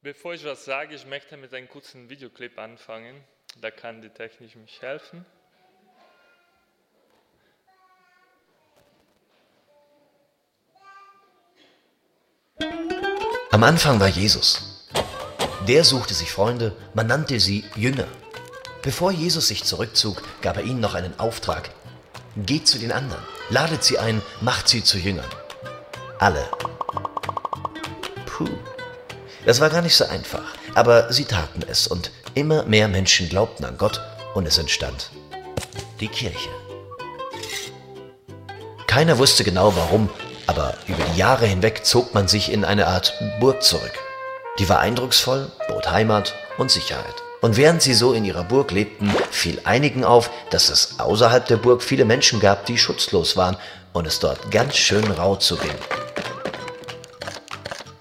Bevor 0.00 0.34
ich 0.34 0.44
was 0.44 0.64
sage, 0.64 0.94
ich 0.94 1.06
möchte 1.06 1.36
mit 1.36 1.52
einem 1.52 1.68
kurzen 1.68 2.08
Videoclip 2.08 2.56
anfangen. 2.58 3.24
Da 3.60 3.70
kann 3.72 4.00
die 4.00 4.10
Technik 4.10 4.54
mich 4.54 4.80
helfen. 4.80 5.26
Am 13.50 13.64
Anfang 13.64 13.98
war 13.98 14.06
Jesus. 14.06 14.86
Der 15.66 15.82
suchte 15.82 16.14
sich 16.14 16.30
Freunde, 16.30 16.76
man 16.94 17.08
nannte 17.08 17.40
sie 17.40 17.64
Jünger. 17.74 18.06
Bevor 18.82 19.10
Jesus 19.10 19.48
sich 19.48 19.64
zurückzog, 19.64 20.22
gab 20.42 20.58
er 20.58 20.62
ihnen 20.62 20.80
noch 20.80 20.94
einen 20.94 21.18
Auftrag. 21.18 21.70
Geht 22.36 22.68
zu 22.68 22.78
den 22.78 22.92
anderen, 22.92 23.22
ladet 23.50 23.82
sie 23.82 23.98
ein, 23.98 24.22
macht 24.40 24.68
sie 24.68 24.84
zu 24.84 24.96
Jüngern. 24.96 25.28
Alle. 26.20 26.48
Puh. 28.26 28.48
Das 29.44 29.60
war 29.60 29.70
gar 29.70 29.82
nicht 29.82 29.96
so 29.96 30.04
einfach, 30.04 30.44
aber 30.74 31.12
sie 31.12 31.24
taten 31.24 31.62
es 31.68 31.86
und 31.86 32.10
immer 32.34 32.64
mehr 32.64 32.88
Menschen 32.88 33.28
glaubten 33.28 33.64
an 33.64 33.78
Gott 33.78 34.00
und 34.34 34.46
es 34.46 34.58
entstand 34.58 35.10
die 36.00 36.08
Kirche. 36.08 36.50
Keiner 38.86 39.18
wusste 39.18 39.44
genau 39.44 39.74
warum, 39.76 40.08
aber 40.46 40.74
über 40.86 41.02
die 41.04 41.18
Jahre 41.18 41.46
hinweg 41.46 41.84
zog 41.84 42.14
man 42.14 42.26
sich 42.26 42.52
in 42.52 42.64
eine 42.64 42.86
Art 42.86 43.14
Burg 43.40 43.62
zurück. 43.62 43.92
Die 44.58 44.68
war 44.68 44.80
eindrucksvoll, 44.80 45.50
bot 45.68 45.90
Heimat 45.90 46.34
und 46.56 46.70
Sicherheit. 46.70 47.14
Und 47.40 47.56
während 47.56 47.82
sie 47.82 47.94
so 47.94 48.12
in 48.12 48.24
ihrer 48.24 48.42
Burg 48.42 48.72
lebten, 48.72 49.12
fiel 49.30 49.60
einigen 49.64 50.04
auf, 50.04 50.30
dass 50.50 50.70
es 50.70 50.98
außerhalb 50.98 51.46
der 51.46 51.58
Burg 51.58 51.82
viele 51.82 52.04
Menschen 52.04 52.40
gab, 52.40 52.66
die 52.66 52.78
schutzlos 52.78 53.36
waren 53.36 53.56
und 53.92 54.06
es 54.06 54.18
dort 54.18 54.50
ganz 54.50 54.76
schön 54.76 55.08
rau 55.12 55.36
zuging. 55.36 55.70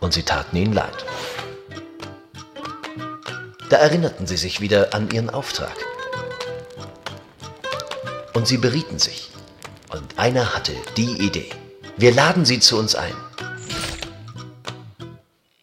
Und 0.07 0.13
sie 0.13 0.23
taten 0.23 0.55
ihnen 0.55 0.71
leid. 0.71 1.05
Da 3.69 3.75
erinnerten 3.75 4.25
sie 4.25 4.37
sich 4.37 4.61
wieder 4.61 4.93
an 4.93 5.11
ihren 5.11 5.29
Auftrag. 5.29 5.75
Und 8.33 8.47
sie 8.47 8.55
berieten 8.57 8.99
sich. 8.99 9.31
Und 9.89 10.17
einer 10.17 10.55
hatte 10.55 10.71
die 10.95 11.11
Idee. 11.17 11.49
Wir 11.97 12.13
laden 12.13 12.45
sie 12.45 12.61
zu 12.61 12.79
uns 12.79 12.95
ein. 12.95 13.13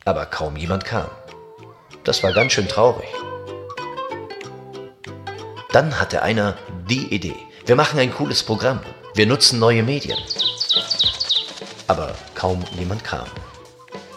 Aber 0.04 0.26
kaum 0.26 0.58
jemand 0.58 0.84
kam. 0.84 1.08
Das 2.04 2.22
war 2.22 2.34
ganz 2.34 2.52
schön 2.52 2.68
traurig. 2.68 3.08
Dann 5.72 5.98
hatte 5.98 6.20
einer 6.20 6.58
die 6.86 7.14
Idee. 7.14 7.36
Wir 7.64 7.76
machen 7.76 7.98
ein 7.98 8.12
cooles 8.12 8.42
Programm. 8.42 8.80
Wir 9.14 9.24
nutzen 9.24 9.58
neue 9.58 9.82
Medien. 9.82 10.18
Aber 11.86 12.14
kaum 12.34 12.62
jemand 12.76 13.04
kam. 13.04 13.26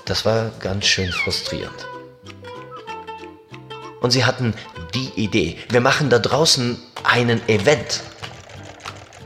Das 0.08 0.23
war 0.23 0.52
ganz 0.61 0.86
schön 0.86 1.11
frustrierend. 1.11 1.86
Und 4.00 4.11
sie 4.11 4.23
hatten 4.23 4.53
die 4.94 5.11
Idee. 5.22 5.58
Wir 5.69 5.81
machen 5.81 6.09
da 6.09 6.17
draußen 6.17 6.80
einen 7.03 7.45
Event. 7.49 8.03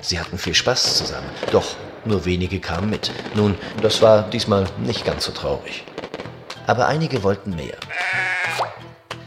Sie 0.01 0.19
hatten 0.19 0.39
viel 0.39 0.55
Spaß 0.55 0.97
zusammen, 0.97 1.29
doch 1.51 1.75
nur 2.03 2.25
wenige 2.25 2.59
kamen 2.59 2.89
mit. 2.89 3.11
Nun, 3.35 3.55
das 3.83 4.01
war 4.01 4.27
diesmal 4.31 4.67
nicht 4.79 5.05
ganz 5.05 5.25
so 5.25 5.31
traurig. 5.31 5.83
Aber 6.65 6.87
einige 6.87 7.21
wollten 7.21 7.55
mehr. 7.55 7.77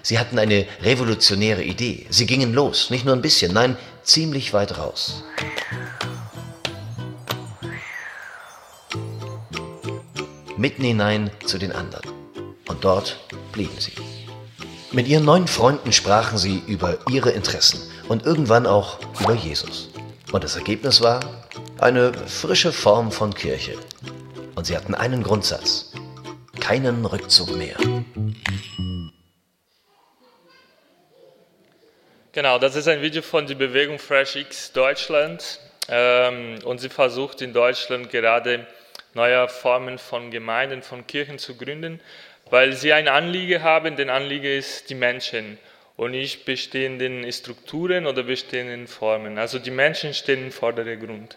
Sie 0.03 0.19
hatten 0.19 0.41
eine 0.41 0.67
revolutionäre 0.83 1.63
Idee. 1.63 2.07
Sie 2.11 2.27
gingen 2.27 2.53
los, 2.53 2.91
nicht 2.91 3.05
nur 3.05 3.15
ein 3.15 3.23
bisschen, 3.23 3.53
nein, 3.53 3.77
ziemlich 4.03 4.53
weit 4.53 4.77
raus. 4.77 5.23
Mitten 10.65 10.83
hinein 10.83 11.31
zu 11.45 11.59
den 11.59 11.73
anderen. 11.73 12.11
Und 12.69 12.85
dort 12.85 13.19
blieben 13.53 13.79
sie. 13.79 13.93
Mit 14.93 15.07
ihren 15.07 15.27
neuen 15.27 15.47
Freunden 15.47 15.93
sprachen 15.93 16.39
sie 16.39 16.63
über 16.67 17.01
ihre 17.11 17.33
Interessen 17.33 17.83
und 18.09 18.25
irgendwann 18.25 18.67
auch 18.67 18.99
über 19.21 19.35
Jesus. 19.35 19.91
Und 20.33 20.43
das 20.43 20.57
Ergebnis 20.57 21.03
war 21.03 21.21
eine 21.81 22.15
frische 22.15 22.73
Form 22.73 23.13
von 23.13 23.35
Kirche. 23.35 23.75
Und 24.55 24.65
sie 24.65 24.75
hatten 24.75 24.95
einen 24.95 25.23
Grundsatz. 25.23 25.93
Keinen 26.61 27.05
Rückzug 27.05 27.55
mehr. 27.55 27.77
Genau, 32.33 32.59
das 32.59 32.75
ist 32.75 32.89
ein 32.89 33.03
Video 33.03 33.21
von 33.21 33.47
der 33.47 33.57
Bewegung 33.57 33.99
Fresh 33.99 34.37
X 34.37 34.73
Deutschland. 34.73 35.61
Ähm, 35.89 36.61
und 36.65 36.81
sie 36.81 36.89
versucht 36.89 37.43
in 37.43 37.53
Deutschland 37.53 38.09
gerade 38.09 38.67
neue 39.15 39.49
Formen 39.49 39.99
von 39.99 40.31
Gemeinden, 40.31 40.83
von 40.83 41.07
Kirchen 41.07 41.39
zu 41.39 41.57
gründen, 41.57 42.01
weil 42.51 42.73
sie 42.73 42.93
ein 42.93 43.09
Anliegen 43.09 43.63
haben. 43.63 43.97
Den 43.97 44.11
Anliegen 44.11 44.59
ist 44.59 44.91
die 44.91 44.95
Menschen 44.95 45.59
und 45.97 46.11
nicht 46.11 46.45
bestehenden 46.45 47.31
Strukturen 47.33 48.07
oder 48.07 48.23
bestehenden 48.25 48.87
Formen. 48.87 49.39
Also 49.39 49.59
die 49.59 49.71
Menschen 49.71 50.13
stehen 50.15 50.45
im 50.45 50.53
Vordergrund. 50.53 51.37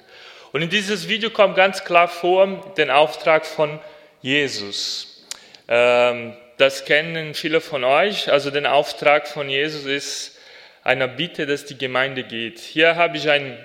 Und 0.52 0.62
in 0.62 0.70
dieses 0.70 1.08
Video 1.08 1.30
kommt 1.30 1.56
ganz 1.56 1.84
klar 1.84 2.08
vor 2.08 2.74
den 2.78 2.90
Auftrag 2.90 3.46
von 3.46 3.80
Jesus. 4.22 5.26
Ähm, 5.68 6.34
das 6.58 6.86
kennen 6.86 7.34
viele 7.34 7.62
von 7.62 7.84
euch. 7.84 8.32
Also 8.32 8.50
der 8.50 8.74
Auftrag 8.74 9.28
von 9.28 9.50
Jesus 9.50 9.86
ist 9.86 10.40
einer 10.84 11.08
Bitte, 11.08 11.46
dass 11.46 11.66
die 11.66 11.78
Gemeinde 11.78 12.24
geht. 12.24 12.60
Hier 12.60 12.96
habe 12.96 13.18
ich 13.18 13.30
ein, 13.30 13.58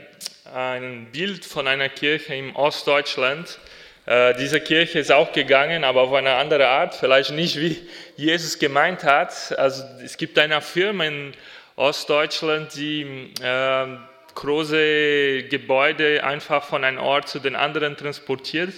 ein 0.53 1.07
Bild 1.13 1.45
von 1.45 1.69
einer 1.69 1.89
Kirche 1.89 2.35
im 2.35 2.55
Ostdeutschland. 2.55 3.59
Äh, 4.05 4.35
diese 4.35 4.61
Kirche 4.61 4.99
ist 4.99 5.13
auch 5.13 5.33
gegangen, 5.33 5.85
aber 5.85 6.03
auf 6.03 6.13
eine 6.13 6.35
andere 6.35 6.67
Art, 6.67 6.95
vielleicht 6.95 7.31
nicht 7.31 7.57
wie 7.57 7.89
Jesus 8.17 8.59
gemeint 8.59 9.05
hat. 9.05 9.57
Also 9.59 9.85
es 10.05 10.17
gibt 10.17 10.39
eine 10.39 10.61
Firma 10.61 11.05
in 11.05 11.33
Ostdeutschland, 11.77 12.75
die 12.75 13.33
äh, 13.41 13.87
große 14.35 15.45
Gebäude 15.45 16.25
einfach 16.25 16.65
von 16.65 16.85
einem 16.85 16.99
Ort 16.99 17.29
zu 17.29 17.39
den 17.39 17.55
anderen 17.55 17.97
transportiert. 17.97 18.75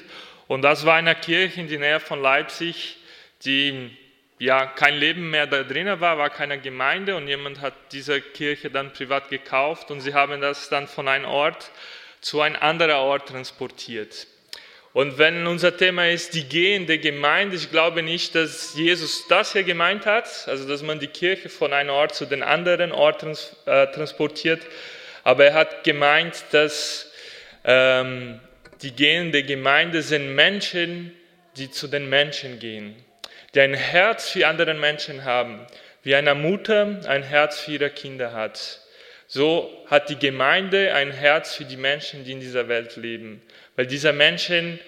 Und 0.47 0.63
das 0.63 0.85
war 0.85 0.97
eine 0.97 1.15
Kirche 1.15 1.61
in 1.61 1.69
der 1.69 1.79
Nähe 1.79 2.01
von 2.01 2.21
Leipzig, 2.21 2.99
die 3.45 3.97
ja 4.39 4.67
kein 4.67 4.95
Leben 4.95 5.31
mehr 5.31 5.47
da 5.47 5.63
drinnen 5.63 6.01
war, 6.01 6.19
war 6.19 6.29
keine 6.29 6.59
Gemeinde 6.59 7.17
und 7.17 7.29
jemand 7.29 7.61
hat 7.61 7.75
diese 7.93 8.21
Kirche 8.21 8.71
dann 8.71 8.93
privat 8.93 9.31
gekauft 9.31 9.91
und 9.91 10.01
sie 10.01 10.13
haben 10.13 10.41
das 10.41 10.69
dann 10.69 10.87
von 10.87 11.09
einem 11.09 11.25
Ort 11.25 11.71
zu 12.21 12.41
einem 12.41 12.57
anderen 12.61 12.97
Ort 12.97 13.29
transportiert. 13.29 14.27
Und 14.95 15.19
wenn 15.19 15.45
unser 15.49 15.77
Thema 15.77 16.09
ist 16.09 16.35
die 16.35 16.49
gehende 16.49 17.01
Gemeinde, 17.01 17.57
ich 17.57 17.73
glaube 17.73 18.01
nicht, 18.01 18.37
dass 18.37 18.77
Jesus 18.77 19.27
das 19.27 19.53
hier 19.53 19.65
gemeint 19.65 20.07
hat, 20.07 20.47
also 20.47 20.69
dass 20.69 20.83
man 20.83 21.01
die 21.01 21.09
Kirche 21.09 21.49
von 21.49 21.73
einem 21.73 21.91
Ort 21.91 22.15
zu 22.15 22.27
den 22.27 22.45
anderen 22.45 22.93
Ort 22.93 23.23
trans 23.23 23.57
äh, 23.67 23.89
transportiert, 23.89 24.63
aber 25.25 25.47
er 25.47 25.55
hat 25.55 25.83
gemeint, 25.83 26.45
dass 26.53 27.11
ähm, 27.65 28.39
die 28.83 28.95
gehende 28.95 29.43
Gemeinde 29.43 30.01
sind 30.01 30.33
Menschen, 30.33 31.13
die 31.57 31.73
zu 31.73 31.89
den 31.89 32.09
Menschen 32.09 32.61
gehen, 32.61 32.95
die 33.53 33.63
ein 33.63 33.75
Herz 33.75 34.29
für 34.29 34.47
andere 34.47 34.75
Menschen 34.75 35.25
haben, 35.25 35.67
wie 36.05 36.15
eine 36.15 36.37
Mutter 36.37 37.01
ein 37.09 37.25
Herz 37.25 37.59
für 37.59 37.73
ihre 37.73 37.91
Kinder 37.91 38.33
hat. 38.33 38.81
So 39.27 39.73
hat 39.89 40.09
die 40.09 40.19
Gemeinde 40.21 40.95
ein 40.95 41.11
Herz 41.11 41.57
für 41.57 41.65
die 41.65 41.77
Menschen, 41.77 42.25
die 42.25 42.31
in 42.31 42.39
dieser 42.39 42.69
Welt 42.69 42.95
leben. 42.95 43.43
Weil 43.77 43.87
dieser 43.87 44.13
Menschen 44.13 44.79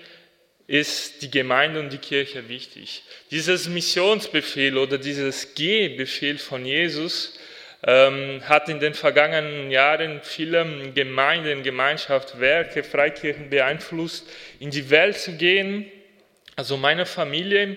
ist 0.66 1.22
die 1.22 1.30
Gemeinde 1.30 1.80
und 1.80 1.92
die 1.92 1.98
Kirche 1.98 2.48
wichtig. 2.48 3.02
Dieses 3.30 3.68
Missionsbefehl 3.68 4.76
oder 4.76 4.98
dieses 4.98 5.54
Gehbefehl 5.54 6.38
von 6.38 6.64
Jesus 6.64 7.38
ähm, 7.84 8.42
hat 8.48 8.68
in 8.68 8.80
den 8.80 8.94
vergangenen 8.94 9.70
Jahren 9.70 10.20
viele 10.22 10.90
Gemeinden, 10.92 11.62
Gemeinschaft, 11.62 12.40
Werke, 12.40 12.82
Freikirchen 12.82 13.48
beeinflusst, 13.48 14.28
in 14.58 14.70
die 14.70 14.90
Welt 14.90 15.18
zu 15.18 15.32
gehen. 15.36 15.86
Also 16.56 16.76
meine 16.76 17.06
Familie 17.06 17.76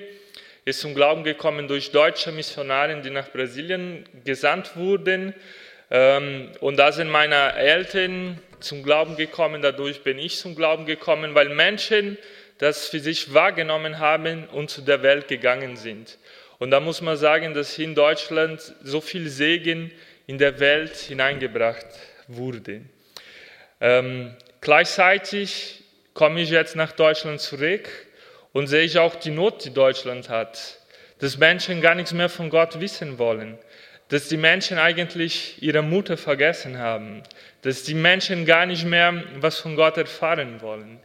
ist 0.66 0.80
zum 0.80 0.96
Glauben 0.96 1.24
gekommen 1.24 1.68
durch 1.68 1.92
deutsche 1.92 2.32
Missionare, 2.32 3.00
die 3.02 3.10
nach 3.12 3.32
Brasilien 3.32 4.06
gesandt 4.24 4.76
wurden. 4.76 5.36
Ähm, 5.92 6.52
und 6.60 6.78
da 6.78 6.92
sind 6.92 7.10
meine 7.10 7.54
Eltern 7.56 8.40
zum 8.60 8.84
Glauben 8.84 9.16
gekommen, 9.16 9.62
dadurch 9.62 10.04
bin 10.04 10.20
ich 10.20 10.38
zum 10.38 10.56
Glauben 10.56 10.86
gekommen, 10.86 11.36
weil 11.36 11.50
Menschen 11.50 12.18
das 12.58 12.88
für 12.88 13.00
sich 13.00 13.34
wahrgenommen 13.34 14.00
haben 14.00 14.48
und 14.50 14.70
zu 14.70 14.82
der 14.82 15.02
Welt 15.02 15.28
gegangen 15.28 15.78
sind. 15.78 16.18
Und 16.58 16.72
da 16.72 16.80
muss 16.80 17.02
man 17.02 17.16
sagen, 17.16 17.54
dass 17.54 17.78
in 17.78 17.96
Deutschland 17.96 18.74
so 18.84 19.00
viel 19.00 19.30
Segen 19.30 19.92
in 20.28 20.38
der 20.38 20.60
Welt 20.60 20.96
hineingebracht 20.96 21.88
wurde. 22.28 22.82
Ähm, 23.80 24.36
gleichzeitig 24.60 25.84
komme 26.14 26.42
ich 26.42 26.50
jetzt 26.50 26.76
nach 26.76 26.92
Deutschland 26.92 27.40
zurück 27.40 27.90
und 28.52 28.68
sehe 28.68 28.84
ich 28.84 29.00
auch 29.00 29.16
die 29.16 29.32
Not, 29.32 29.64
die 29.64 29.74
Deutschland 29.74 30.28
hat. 30.28 30.80
Dass 31.20 31.38
Menschen 31.38 31.82
gar 31.82 31.96
nichts 31.96 32.12
mehr 32.12 32.30
von 32.30 32.50
Gott 32.50 32.82
wissen 32.82 33.18
wollen 33.18 33.58
dass 34.10 34.28
die 34.28 34.38
Menschen 34.38 34.80
eigentlich 34.80 35.62
ihre 35.62 35.84
Mutter 35.84 36.18
vergessen 36.18 36.80
haben, 36.80 37.22
dass 37.62 37.84
die 37.84 37.94
Menschen 37.94 38.46
gar 38.46 38.66
nicht 38.66 38.86
mehr 38.86 39.24
was 39.40 39.60
von 39.60 39.76
Gott 39.76 39.98
erfahren 39.98 40.62
wollen. 40.62 41.00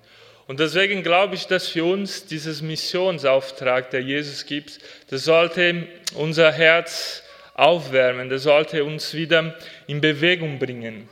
Und 0.47 0.61
deswegen 0.61 1.03
glaube 1.03 1.35
ich, 1.35 1.47
dass 1.47 1.69
für 1.69 1.85
uns 1.85 2.27
dieses 2.27 2.61
Missionsauftrag, 2.61 3.91
der 3.91 4.03
Jesus 4.03 4.45
gibt, 4.45 4.79
das 5.09 5.25
sollte 5.25 5.87
unser 6.15 6.53
Herz 6.53 7.23
aufwärmen, 7.55 8.29
das 8.29 8.43
sollte 8.43 8.85
uns 8.85 9.15
wieder 9.15 9.57
in 9.87 10.01
Bewegung 10.01 10.59
bringen. 10.59 11.09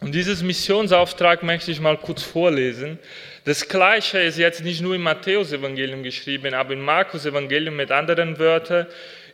Und 0.00 0.16
dieses 0.16 0.42
Missionsauftrag 0.42 1.44
möchte 1.44 1.70
ich 1.70 1.80
mal 1.80 1.96
kurz 1.96 2.22
vorlesen. 2.22 2.98
Das 3.44 3.68
Gleiche 3.68 4.18
ist 4.18 4.36
jetzt 4.36 4.64
nicht 4.64 4.80
nur 4.80 4.96
im 4.96 5.02
Matthäus-Evangelium 5.02 6.02
geschrieben, 6.02 6.54
aber 6.54 6.72
im 6.72 6.80
Markus-Evangelium 6.80 7.76
mit 7.76 7.92
anderen 7.92 8.38
Wörtern. 8.38 8.86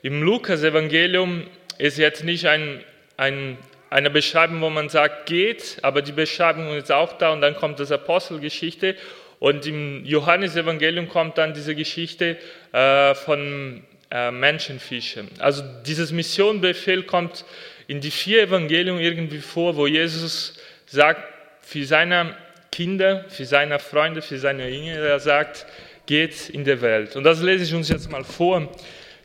Im 0.02 0.22
Lukas-Evangelium 0.22 1.46
ist 1.78 1.96
jetzt 1.96 2.22
nicht 2.22 2.46
ein, 2.46 2.84
ein, 3.16 3.56
eine 3.90 4.10
Beschreibung, 4.10 4.60
wo 4.60 4.70
man 4.70 4.88
sagt, 4.88 5.26
geht, 5.26 5.78
aber 5.82 6.02
die 6.02 6.12
Beschreibung 6.12 6.74
ist 6.76 6.92
auch 6.92 7.14
da 7.14 7.32
und 7.32 7.40
dann 7.40 7.54
kommt 7.54 7.80
das 7.80 7.90
Apostelgeschichte 7.90 8.96
und 9.38 9.66
im 9.66 10.04
Johannesevangelium 10.04 11.08
kommt 11.08 11.38
dann 11.38 11.54
diese 11.54 11.74
Geschichte 11.74 12.36
äh, 12.72 13.14
von 13.14 13.82
äh, 14.10 14.30
Menschenfischen. 14.30 15.28
Also 15.38 15.62
dieses 15.86 16.12
Missionbefehl 16.12 17.04
kommt 17.04 17.44
in 17.86 18.00
die 18.00 18.10
vier 18.10 18.42
Evangelien 18.42 18.98
irgendwie 18.98 19.38
vor, 19.38 19.76
wo 19.76 19.86
Jesus 19.86 20.58
sagt, 20.86 21.22
für 21.62 21.84
seine 21.84 22.34
Kinder, 22.72 23.24
für 23.28 23.44
seine 23.44 23.78
Freunde, 23.78 24.22
für 24.22 24.38
seine 24.38 24.68
Jünger, 24.68 24.98
er 25.00 25.20
sagt, 25.20 25.66
geht 26.06 26.48
in 26.48 26.64
der 26.64 26.80
Welt. 26.80 27.16
Und 27.16 27.24
das 27.24 27.42
lese 27.42 27.64
ich 27.64 27.74
uns 27.74 27.88
jetzt 27.88 28.10
mal 28.10 28.24
vor. 28.24 28.68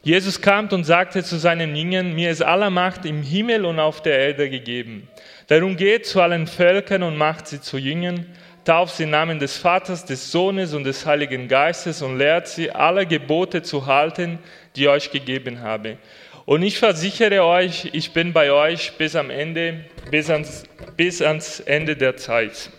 Jesus 0.06 0.42
kam 0.42 0.68
und 0.68 0.84
sagte 0.84 1.24
zu 1.24 1.38
seinen 1.38 1.78
Jüngern, 1.78 2.14
mir 2.14 2.30
ist 2.30 2.42
aller 2.42 2.70
Macht 2.70 3.06
im 3.06 3.24
Himmel 3.24 3.64
und 3.64 3.80
auf 3.80 4.02
der 4.02 4.20
Erde 4.20 4.50
gegeben. 4.50 5.08
Darum 5.48 5.78
geht 5.78 6.06
zu 6.06 6.20
allen 6.20 6.46
Völkern 6.46 7.04
und 7.04 7.16
macht 7.16 7.48
sie 7.48 7.62
zu 7.62 7.78
Jüngern, 7.78 8.26
tauft 8.66 8.98
sie 8.98 9.04
im 9.04 9.12
Namen 9.12 9.40
des 9.40 9.56
Vaters, 9.56 10.04
des 10.04 10.30
Sohnes 10.30 10.74
und 10.74 10.84
des 10.84 11.06
Heiligen 11.06 11.48
Geistes 11.48 12.02
und 12.02 12.18
lehrt 12.18 12.50
sie, 12.50 12.70
alle 12.70 13.06
Gebote 13.06 13.62
zu 13.62 13.86
halten, 13.86 14.40
die 14.76 14.84
ich 14.84 14.90
euch 14.90 15.12
gegeben 15.12 15.62
habe. 15.62 15.98
Und 16.44 16.64
ich 16.64 16.78
versichere 16.78 17.46
euch, 17.46 17.90
ich 17.94 18.12
bin 18.12 18.34
bei 18.34 18.52
euch 18.52 18.92
bis 18.98 19.16
am 19.16 19.30
Ende, 19.30 19.86
bis 20.12 20.30
ans, 20.30 20.64
bis 20.98 21.22
ans 21.22 21.62
Ende 21.62 21.96
der 21.96 22.18
Zeit. 22.18 22.70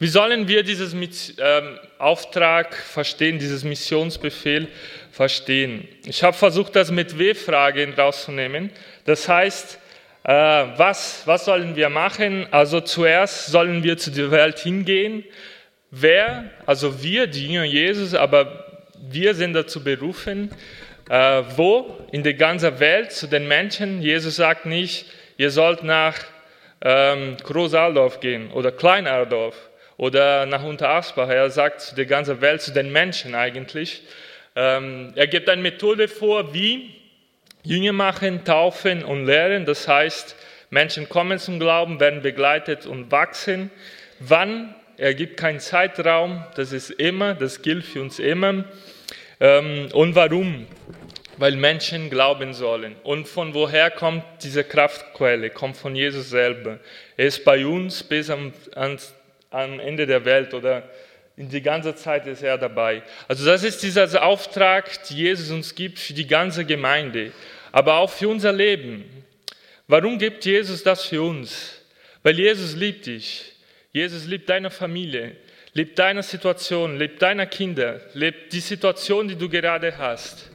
Wie 0.00 0.06
sollen 0.06 0.46
wir 0.46 0.62
diesen 0.62 1.02
ähm, 1.02 1.78
Auftrag 1.98 2.74
verstehen, 2.74 3.40
dieses 3.40 3.64
Missionsbefehl 3.64 4.68
verstehen? 5.18 5.88
Ich 6.06 6.22
habe 6.22 6.36
versucht, 6.36 6.76
das 6.76 6.92
mit 6.92 7.18
W-Fragen 7.18 7.92
rauszunehmen. 7.94 8.70
Das 9.04 9.28
heißt, 9.28 9.80
äh, 10.22 10.30
was, 10.30 11.22
was 11.24 11.44
sollen 11.44 11.74
wir 11.74 11.88
machen? 11.88 12.46
Also 12.52 12.80
zuerst 12.80 13.46
sollen 13.46 13.82
wir 13.82 13.98
zu 13.98 14.12
der 14.12 14.30
Welt 14.30 14.60
hingehen. 14.60 15.24
Wer? 15.90 16.44
Also 16.66 17.02
wir, 17.02 17.26
die 17.26 17.48
Jünger 17.48 17.64
Jesus, 17.64 18.14
aber 18.14 18.64
wir 19.10 19.34
sind 19.34 19.54
dazu 19.54 19.82
berufen, 19.82 20.52
äh, 21.10 21.42
wo? 21.56 21.98
In 22.12 22.22
der 22.22 22.34
ganzen 22.34 22.78
Welt 22.78 23.10
zu 23.10 23.26
den 23.26 23.48
Menschen. 23.48 24.00
Jesus 24.00 24.36
sagt 24.36 24.66
nicht, 24.66 25.06
ihr 25.36 25.50
sollt 25.50 25.82
nach 25.82 26.14
ähm, 26.80 27.36
Großaldorf 27.42 28.20
gehen 28.20 28.52
oder 28.52 28.70
Kleinaldorf 28.70 29.56
oder 29.96 30.46
nach 30.46 30.62
Unterasbach. 30.62 31.28
Er 31.28 31.50
sagt 31.50 31.80
zu 31.80 31.96
der 31.96 32.06
ganzen 32.06 32.40
Welt, 32.40 32.62
zu 32.62 32.72
den 32.72 32.92
Menschen 32.92 33.34
eigentlich. 33.34 34.02
Ähm, 34.60 35.12
er 35.14 35.28
gibt 35.28 35.48
eine 35.48 35.62
Methode 35.62 36.08
vor, 36.08 36.52
wie 36.52 36.90
Jünger 37.62 37.92
machen, 37.92 38.44
taufen 38.44 39.04
und 39.04 39.24
lehren. 39.24 39.64
Das 39.64 39.86
heißt, 39.86 40.34
Menschen 40.70 41.08
kommen 41.08 41.38
zum 41.38 41.60
Glauben, 41.60 42.00
werden 42.00 42.22
begleitet 42.22 42.84
und 42.84 43.12
wachsen. 43.12 43.70
Wann? 44.18 44.74
Er 44.96 45.14
gibt 45.14 45.36
keinen 45.36 45.60
Zeitraum. 45.60 46.44
Das 46.56 46.72
ist 46.72 46.90
immer, 46.90 47.34
das 47.34 47.62
gilt 47.62 47.84
für 47.84 48.02
uns 48.02 48.18
immer. 48.18 48.64
Ähm, 49.38 49.90
und 49.92 50.16
warum? 50.16 50.66
Weil 51.36 51.54
Menschen 51.54 52.10
glauben 52.10 52.52
sollen. 52.52 52.96
Und 53.04 53.28
von 53.28 53.54
woher 53.54 53.92
kommt 53.92 54.24
diese 54.42 54.64
Kraftquelle? 54.64 55.50
Kommt 55.50 55.76
von 55.76 55.94
Jesus 55.94 56.30
selber. 56.30 56.80
Er 57.16 57.26
ist 57.26 57.44
bei 57.44 57.64
uns 57.64 58.02
bis 58.02 58.28
am, 58.28 58.52
ans, 58.74 59.14
am 59.50 59.78
Ende 59.78 60.08
der 60.08 60.24
Welt 60.24 60.52
oder 60.52 60.82
in 61.38 61.48
die 61.48 61.62
ganze 61.62 61.94
Zeit 61.94 62.26
ist 62.26 62.42
er 62.42 62.58
dabei. 62.58 63.02
Also 63.28 63.46
das 63.46 63.62
ist 63.62 63.82
dieser 63.82 64.22
Auftrag, 64.22 65.04
den 65.08 65.16
Jesus 65.16 65.50
uns 65.50 65.74
gibt 65.74 65.98
für 65.98 66.12
die 66.12 66.26
ganze 66.26 66.64
Gemeinde, 66.64 67.32
aber 67.72 67.94
auch 67.96 68.10
für 68.10 68.28
unser 68.28 68.52
Leben. 68.52 69.04
Warum 69.86 70.18
gibt 70.18 70.44
Jesus 70.44 70.82
das 70.82 71.04
für 71.04 71.22
uns? 71.22 71.80
Weil 72.22 72.38
Jesus 72.38 72.74
liebt 72.74 73.06
dich. 73.06 73.52
Jesus 73.92 74.26
liebt 74.26 74.48
deine 74.50 74.70
Familie 74.70 75.36
lebt 75.78 75.96
deine 75.98 76.24
Situation, 76.24 76.98
lebt 76.98 77.22
deiner 77.22 77.46
Kinder, 77.46 78.00
lebt 78.14 78.52
die 78.52 78.58
Situation, 78.58 79.28
die 79.28 79.36
du 79.36 79.48
gerade 79.48 79.96
hast. 79.96 80.50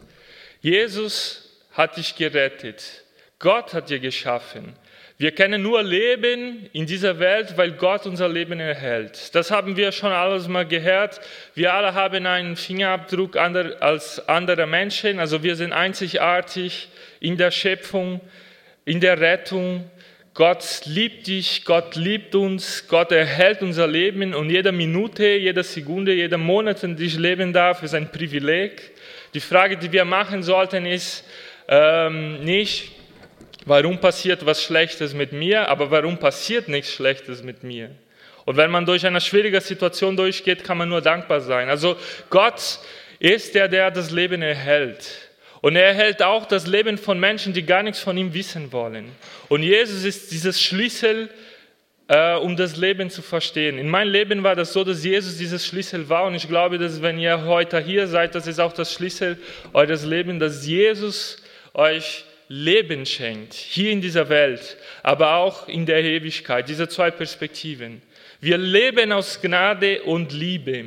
Jesus 0.59 1.61
hat 1.71 1.95
dich 1.95 2.15
gerettet. 2.17 2.83
Gott 3.39 3.73
hat 3.73 3.89
dir 3.89 3.99
geschaffen. 3.99 4.73
Wir 5.19 5.31
können 5.31 5.61
nur 5.61 5.83
leben 5.83 6.67
in 6.73 6.87
dieser 6.87 7.19
Welt, 7.19 7.55
weil 7.55 7.73
Gott 7.73 8.07
unser 8.07 8.27
Leben 8.27 8.59
erhält. 8.59 9.35
Das 9.35 9.51
haben 9.51 9.77
wir 9.77 9.91
schon 9.91 10.11
alles 10.11 10.47
mal 10.47 10.65
gehört. 10.65 11.21
Wir 11.53 11.73
alle 11.73 11.93
haben 11.93 12.25
einen 12.25 12.55
Fingerabdruck 12.55 13.37
als 13.37 14.27
andere 14.27 14.65
Menschen. 14.65 15.19
Also 15.19 15.43
wir 15.43 15.55
sind 15.55 15.71
einzigartig 15.71 16.89
in 17.19 17.37
der 17.37 17.51
Schöpfung, 17.51 18.21
in 18.85 18.99
der 18.99 19.19
Rettung. 19.19 19.89
Gott 20.33 20.81
liebt 20.85 21.27
dich, 21.27 21.63
Gott 21.63 21.95
liebt 21.95 22.33
uns, 22.33 22.87
Gott 22.87 23.11
erhält 23.11 23.61
unser 23.61 23.85
Leben 23.85 24.33
und 24.33 24.49
jede 24.49 24.71
Minute, 24.71 25.27
jede 25.27 25.61
Sekunde, 25.61 26.11
jeder 26.11 26.39
Monat, 26.39 26.83
in 26.83 26.95
dem 26.95 27.05
ich 27.05 27.19
leben 27.19 27.53
darf, 27.53 27.83
ist 27.83 27.93
ein 27.93 28.11
Privileg. 28.11 28.93
Die 29.35 29.39
Frage, 29.39 29.77
die 29.77 29.91
wir 29.91 30.05
machen 30.05 30.41
sollten, 30.41 30.87
ist 30.87 31.23
ähm, 31.67 32.43
nicht, 32.43 32.93
warum 33.65 33.99
passiert 33.99 34.45
was 34.45 34.63
Schlechtes 34.63 35.13
mit 35.13 35.31
mir, 35.31 35.69
aber 35.69 35.91
warum 35.91 36.17
passiert 36.17 36.67
nichts 36.67 36.91
Schlechtes 36.91 37.43
mit 37.43 37.63
mir. 37.63 37.91
Und 38.45 38.57
wenn 38.57 38.71
man 38.71 38.85
durch 38.85 39.05
eine 39.05 39.21
schwierige 39.21 39.61
Situation 39.61 40.17
durchgeht, 40.17 40.63
kann 40.63 40.77
man 40.77 40.89
nur 40.89 41.01
dankbar 41.01 41.41
sein. 41.41 41.69
Also 41.69 41.95
Gott 42.29 42.79
ist 43.19 43.55
der, 43.55 43.67
der 43.67 43.89
das 43.89 44.11
Leben 44.11 44.41
erhält. 44.41 45.29
Und 45.61 45.77
er 45.77 45.85
erhält 45.85 46.21
auch 46.21 46.45
das 46.45 46.67
Leben 46.67 46.97
von 46.97 47.17
Menschen, 47.19 47.53
die 47.53 47.65
gar 47.65 47.83
nichts 47.83 48.01
von 48.01 48.17
ihm 48.17 48.33
wissen 48.33 48.73
wollen. 48.73 49.09
Und 49.47 49.63
Jesus 49.63 50.03
ist 50.03 50.31
dieses 50.31 50.61
Schlüssel, 50.61 51.29
äh, 52.09 52.35
um 52.35 52.57
das 52.57 52.75
Leben 52.75 53.09
zu 53.09 53.21
verstehen. 53.21 53.77
In 53.77 53.87
meinem 53.87 54.11
Leben 54.11 54.43
war 54.43 54.57
das 54.57 54.73
so, 54.73 54.83
dass 54.83 55.05
Jesus 55.05 55.37
dieses 55.37 55.65
Schlüssel 55.65 56.09
war. 56.09 56.25
Und 56.25 56.35
ich 56.35 56.49
glaube, 56.49 56.77
dass 56.77 57.01
wenn 57.01 57.17
ihr 57.17 57.45
heute 57.45 57.79
hier 57.79 58.07
seid, 58.07 58.35
das 58.35 58.45
ist 58.45 58.59
auch 58.59 58.73
das 58.73 58.91
Schlüssel 58.91 59.37
eures 59.71 60.03
Lebens, 60.03 60.41
dass 60.41 60.67
Jesus 60.67 61.41
euch 61.73 62.25
Leben 62.47 63.05
schenkt, 63.05 63.53
hier 63.53 63.91
in 63.91 64.01
dieser 64.01 64.29
Welt, 64.29 64.77
aber 65.01 65.35
auch 65.35 65.67
in 65.67 65.85
der 65.85 66.03
Ewigkeit. 66.03 66.67
Diese 66.69 66.87
zwei 66.87 67.11
Perspektiven. 67.11 68.01
Wir 68.41 68.57
leben 68.57 69.11
aus 69.11 69.41
Gnade 69.41 70.03
und 70.03 70.33
Liebe. 70.33 70.85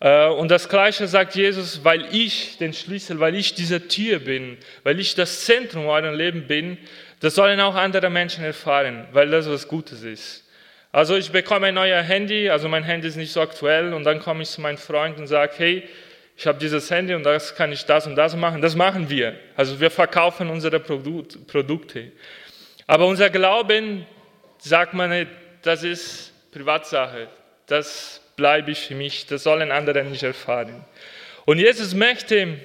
Äh, 0.00 0.28
und 0.28 0.50
das 0.50 0.68
Gleiche 0.68 1.06
sagt 1.06 1.34
Jesus, 1.34 1.84
weil 1.84 2.06
ich 2.14 2.58
den 2.58 2.72
Schlüssel, 2.72 3.20
weil 3.20 3.34
ich 3.34 3.54
diese 3.54 3.88
Tür 3.88 4.18
bin, 4.18 4.58
weil 4.82 4.98
ich 5.00 5.14
das 5.14 5.44
Zentrum 5.44 5.86
eurer 5.86 6.12
Leben 6.12 6.46
bin, 6.46 6.78
das 7.20 7.34
sollen 7.34 7.60
auch 7.60 7.74
andere 7.74 8.10
Menschen 8.10 8.44
erfahren, 8.44 9.06
weil 9.12 9.30
das 9.30 9.48
was 9.48 9.68
Gutes 9.68 10.02
ist. 10.02 10.44
Also 10.92 11.16
ich 11.16 11.30
bekomme 11.30 11.66
ein 11.66 11.74
neues 11.74 12.06
Handy, 12.08 12.48
also 12.48 12.68
mein 12.68 12.84
Handy 12.84 13.08
ist 13.08 13.16
nicht 13.16 13.32
so 13.32 13.40
aktuell 13.40 13.92
und 13.92 14.04
dann 14.04 14.18
komme 14.18 14.42
ich 14.42 14.48
zu 14.48 14.60
meinem 14.60 14.78
Freund 14.78 15.18
und 15.18 15.26
sage, 15.26 15.52
hey, 15.56 15.82
ich 16.36 16.46
habe 16.46 16.58
dieses 16.58 16.90
Handy 16.90 17.14
und 17.14 17.22
das 17.22 17.54
kann 17.54 17.72
ich 17.72 17.84
das 17.86 18.06
und 18.06 18.14
das 18.14 18.36
machen. 18.36 18.60
Das 18.60 18.74
machen 18.74 19.08
wir. 19.08 19.38
Also 19.56 19.80
wir 19.80 19.90
verkaufen 19.90 20.50
unsere 20.50 20.80
Produkte. 20.80 22.12
Aber 22.86 23.06
unser 23.06 23.30
Glauben, 23.30 24.06
sagt 24.58 24.92
man, 24.92 25.26
das 25.62 25.82
ist 25.82 26.32
Privatsache. 26.52 27.28
Das 27.66 28.20
bleibe 28.36 28.70
ich 28.70 28.80
für 28.80 28.94
mich, 28.94 29.26
das 29.26 29.42
sollen 29.44 29.72
andere 29.72 30.04
nicht 30.04 30.22
erfahren. 30.22 30.84
Und 31.46 31.58
Jesus 31.58 31.94
möchte, 31.94 32.58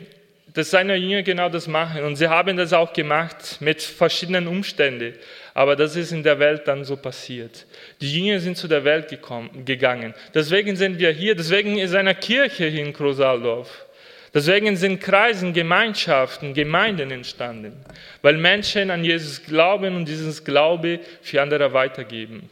dass 0.54 0.72
seine 0.72 0.96
Jünger 0.96 1.24
genau 1.24 1.50
das 1.50 1.68
machen. 1.68 2.04
Und 2.04 2.16
sie 2.16 2.28
haben 2.28 2.58
das 2.58 2.74
auch 2.74 2.92
gemacht 2.94 3.58
mit 3.60 3.82
verschiedenen 3.82 4.48
Umständen. 4.48 5.14
Aber 5.54 5.76
das 5.76 5.96
ist 5.96 6.12
in 6.12 6.24
der 6.24 6.40
Welt 6.40 6.68
dann 6.68 6.84
so 6.84 6.98
passiert. 6.98 7.66
Die 8.02 8.12
Jünger 8.12 8.40
sind 8.40 8.58
zu 8.58 8.68
der 8.68 8.84
Welt 8.84 9.10
gekommen, 9.10 9.66
gegangen. 9.66 10.14
Deswegen 10.34 10.76
sind 10.76 11.00
wir 11.00 11.12
hier. 11.12 11.36
Deswegen 11.36 11.78
ist 11.78 11.96
eine 11.96 12.16
Kirche 12.16 12.68
hier 12.68 12.86
in 12.86 12.94
Krosaldorf. 12.94 13.86
Deswegen 14.34 14.78
sind 14.78 15.02
Kreisen, 15.02 15.52
Gemeinschaften, 15.54 16.54
Gemeinden 16.54 17.12
entstanden. 17.12 17.86
Weil 18.22 18.38
Menschen 18.38 18.90
an 18.90 19.04
Jesus 19.04 19.44
glauben 19.44 19.96
und 19.96 20.08
dieses 20.08 20.44
Glaube 20.44 21.00
für 21.22 21.42
andere 21.42 21.74
weitergeben. 21.74 22.50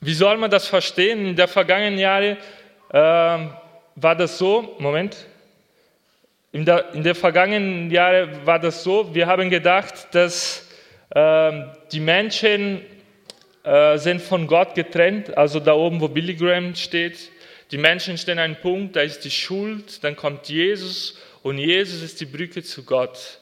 Wie 0.00 0.12
soll 0.12 0.36
man 0.36 0.50
das 0.50 0.68
verstehen? 0.68 1.26
In 1.26 1.36
der 1.36 1.48
vergangenen 1.48 1.98
Jahre 1.98 2.36
äh, 2.90 2.98
war 2.98 4.14
das 4.14 4.36
so, 4.36 4.76
Moment, 4.78 5.16
in 6.56 6.64
der, 6.64 6.94
in 6.94 7.02
der 7.02 7.14
vergangenen 7.14 7.90
Jahre 7.90 8.46
war 8.46 8.58
das 8.58 8.82
so, 8.82 9.14
wir 9.14 9.26
haben 9.26 9.50
gedacht, 9.50 10.08
dass 10.12 10.66
äh, 11.10 11.52
die 11.92 12.00
Menschen 12.00 12.80
äh, 13.62 13.98
sind 13.98 14.22
von 14.22 14.46
Gott 14.46 14.74
getrennt, 14.74 15.36
also 15.36 15.60
da 15.60 15.74
oben, 15.74 16.00
wo 16.00 16.08
Billy 16.08 16.34
Graham 16.34 16.74
steht, 16.74 17.30
Die 17.72 17.78
Menschen 17.78 18.16
stehen 18.16 18.38
an 18.38 18.44
einem 18.44 18.56
Punkt, 18.56 18.96
da 18.96 19.02
ist 19.02 19.20
die 19.24 19.30
Schuld, 19.30 20.02
dann 20.02 20.16
kommt 20.16 20.48
Jesus 20.48 21.18
und 21.42 21.58
Jesus 21.58 22.00
ist 22.00 22.22
die 22.22 22.26
Brücke 22.26 22.62
zu 22.62 22.84
Gott. 22.84 23.40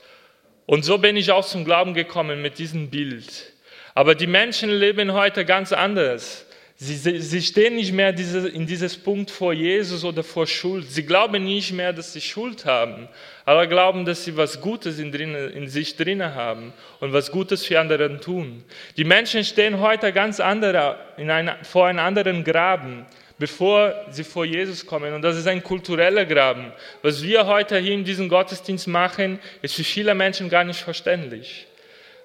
Und 0.67 0.85
so 0.85 0.99
bin 0.99 1.17
ich 1.17 1.31
auch 1.31 1.47
zum 1.47 1.65
Glauben 1.65 1.95
gekommen 1.95 2.43
mit 2.43 2.59
diesem 2.59 2.91
Bild. 2.91 3.53
Aber 3.95 4.17
die 4.17 4.27
Menschen 4.27 4.71
leben 4.71 5.13
heute 5.13 5.45
ganz 5.45 5.73
anders. 5.73 6.44
Sie, 6.77 7.21
sie 7.21 7.41
stehen 7.41 7.77
nicht 7.77 7.93
mehr 7.93 8.13
diese, 8.13 8.49
in 8.49 8.67
dieses 8.67 8.97
Punkt 8.97 9.31
vor 9.31 9.53
Jesus 9.53 10.05
oder 10.05 10.25
vor 10.25 10.45
Schuld. 10.45 10.91
Sie 10.91 11.07
glauben 11.07 11.45
nicht 11.45 11.73
mehr, 11.73 11.93
dass 11.93 12.13
sie 12.13 12.21
Schuld 12.21 12.65
haben, 12.65 13.09
aber 13.45 13.69
glauben, 13.69 14.05
dass 14.05 14.25
sie 14.25 14.37
was 14.37 14.61
Gutes 14.61 14.99
in, 14.99 15.13
drin, 15.13 15.35
in 15.35 15.69
sich 15.69 15.95
drin 15.95 16.23
haben 16.23 16.73
und 16.99 17.13
was 17.13 17.31
Gutes 17.31 17.65
für 17.65 17.79
andere 17.79 18.19
tun. 18.19 18.65
Die 18.97 19.05
Menschen 19.05 19.45
stehen 19.45 19.79
heute 19.79 20.13
ganz 20.13 20.41
andere, 20.41 20.97
in 21.17 21.31
einer, 21.31 21.59
vor 21.65 21.87
einem 21.87 22.01
anderen 22.01 22.43
Graben, 22.43 23.07
bevor 23.39 23.95
sie 24.11 24.25
vor 24.25 24.45
Jesus 24.45 24.85
kommen. 24.85 25.15
Und 25.15 25.23
das 25.23 25.37
ist 25.37 25.47
ein 25.47 25.63
kultureller 25.63 26.25
Graben. 26.25 26.73
Was 27.03 27.23
wir 27.23 27.47
heute 27.47 27.79
hier 27.79 27.95
in 27.95 28.05
diesem 28.05 28.29
Gottesdienst 28.29 28.89
machen, 28.89 29.39
ist 29.63 29.77
für 29.77 29.85
viele 29.85 30.13
Menschen 30.17 30.49
gar 30.49 30.65
nicht 30.65 30.81
verständlich 30.81 31.69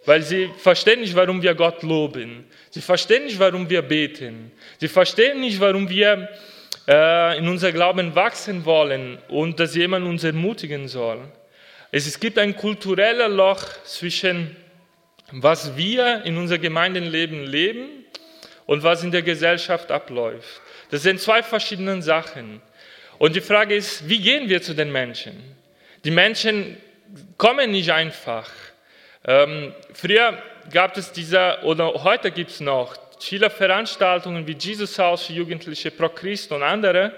weil 0.05 0.21
sie 0.21 0.49
verstehen 0.57 1.01
nicht, 1.01 1.15
warum 1.15 1.41
wir 1.41 1.53
Gott 1.55 1.83
loben. 1.83 2.45
Sie 2.69 2.81
verstehen 2.81 3.25
nicht, 3.25 3.39
warum 3.39 3.69
wir 3.69 3.81
beten. 3.81 4.51
Sie 4.79 4.87
verstehen 4.87 5.39
nicht, 5.41 5.59
warum 5.59 5.89
wir 5.89 6.29
äh, 6.87 7.37
in 7.37 7.47
unser 7.47 7.71
Glauben 7.71 8.15
wachsen 8.15 8.65
wollen 8.65 9.17
und 9.27 9.59
dass 9.59 9.75
jemand 9.75 10.05
uns 10.05 10.23
ermutigen 10.23 10.87
soll. 10.87 11.19
Es, 11.91 12.07
es 12.07 12.19
gibt 12.19 12.37
ein 12.37 12.55
kulturelles 12.55 13.29
Loch 13.29 13.63
zwischen 13.83 14.55
was 15.31 15.77
wir 15.77 16.23
in 16.25 16.37
unser 16.37 16.57
Gemeindenleben 16.57 17.45
leben 17.45 17.87
und 18.65 18.83
was 18.83 19.03
in 19.03 19.11
der 19.11 19.21
Gesellschaft 19.21 19.91
abläuft. 19.91 20.61
Das 20.91 21.03
sind 21.03 21.19
zwei 21.19 21.43
verschiedene 21.43 22.01
Sachen. 22.01 22.61
Und 23.17 23.35
die 23.35 23.41
Frage 23.41 23.75
ist, 23.75 24.07
wie 24.07 24.19
gehen 24.19 24.49
wir 24.49 24.61
zu 24.61 24.73
den 24.73 24.91
Menschen? 24.91 25.55
Die 26.03 26.11
Menschen 26.11 26.77
kommen 27.37 27.71
nicht 27.71 27.91
einfach. 27.91 28.49
Ähm, 29.25 29.73
früher 29.93 30.37
gab 30.71 30.97
es 30.97 31.11
diese, 31.11 31.59
oder 31.63 32.03
heute 32.03 32.31
gibt 32.31 32.51
es 32.51 32.59
noch 32.59 32.95
viele 33.19 33.49
Veranstaltungen 33.49 34.47
wie 34.47 34.55
Jesus 34.57 34.97
Haus 34.97 35.25
für 35.25 35.33
Jugendliche, 35.33 35.91
Pro 35.91 36.09
Christ 36.09 36.51
und 36.51 36.63
andere. 36.63 37.13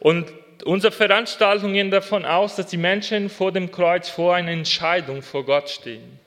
Und 0.00 0.32
unsere 0.64 0.92
Veranstaltungen 0.92 1.74
gehen 1.74 1.90
davon 1.90 2.24
aus, 2.24 2.56
dass 2.56 2.66
die 2.66 2.76
Menschen 2.76 3.28
vor 3.28 3.52
dem 3.52 3.70
Kreuz 3.70 4.08
vor 4.08 4.34
einer 4.34 4.50
Entscheidung 4.50 5.22
vor 5.22 5.44
Gott 5.44 5.70
stehen. 5.70 6.18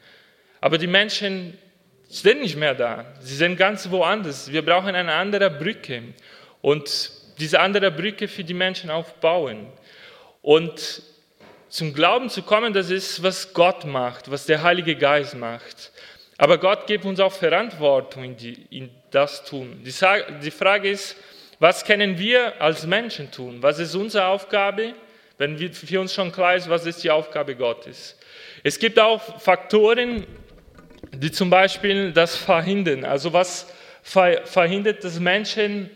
Aber 0.61 0.77
die 0.77 0.87
Menschen 0.87 1.57
sind 2.07 2.41
nicht 2.41 2.55
mehr 2.55 2.75
da. 2.75 3.05
Sie 3.19 3.35
sind 3.35 3.57
ganz 3.57 3.89
woanders. 3.91 4.51
Wir 4.51 4.65
brauchen 4.65 4.95
eine 4.95 5.13
andere 5.13 5.49
Brücke 5.49 6.01
und 6.61 7.11
diese 7.39 7.59
andere 7.59 7.91
Brücke 7.91 8.27
für 8.27 8.43
die 8.43 8.53
Menschen 8.53 8.89
aufbauen. 8.89 9.67
Und 10.41 11.03
zum 11.69 11.93
Glauben 11.93 12.29
zu 12.29 12.41
kommen, 12.41 12.73
das 12.73 12.89
ist, 12.89 13.21
was 13.23 13.53
Gott 13.53 13.85
macht, 13.85 14.29
was 14.29 14.45
der 14.45 14.63
Heilige 14.63 14.95
Geist 14.95 15.35
macht. 15.35 15.91
Aber 16.37 16.57
Gott 16.57 16.87
gibt 16.87 17.05
uns 17.05 17.19
auch 17.19 17.33
Verantwortung 17.33 18.23
in, 18.23 18.37
die, 18.37 18.65
in 18.69 18.89
das 19.11 19.43
tun. 19.43 19.81
Die, 19.83 19.93
die 20.43 20.51
Frage 20.51 20.89
ist, 20.89 21.15
was 21.59 21.83
können 21.83 22.17
wir 22.17 22.61
als 22.61 22.85
Menschen 22.85 23.29
tun? 23.29 23.61
Was 23.61 23.79
ist 23.79 23.93
unsere 23.93 24.25
Aufgabe? 24.25 24.93
Wenn 25.37 25.59
wir, 25.59 25.71
für 25.73 25.99
uns 25.99 26.13
schon 26.13 26.31
klar 26.31 26.55
ist, 26.55 26.69
was 26.69 26.85
ist 26.85 27.03
die 27.03 27.11
Aufgabe 27.11 27.55
Gottes? 27.55 28.17
Es 28.63 28.79
gibt 28.79 28.97
auch 28.99 29.39
Faktoren, 29.39 30.25
die 31.11 31.31
zum 31.31 31.49
Beispiel 31.49 32.11
das 32.13 32.35
verhindern. 32.35 33.05
Also 33.05 33.33
was 33.33 33.67
verhindert, 34.01 35.03
dass 35.03 35.19
Menschen 35.19 35.89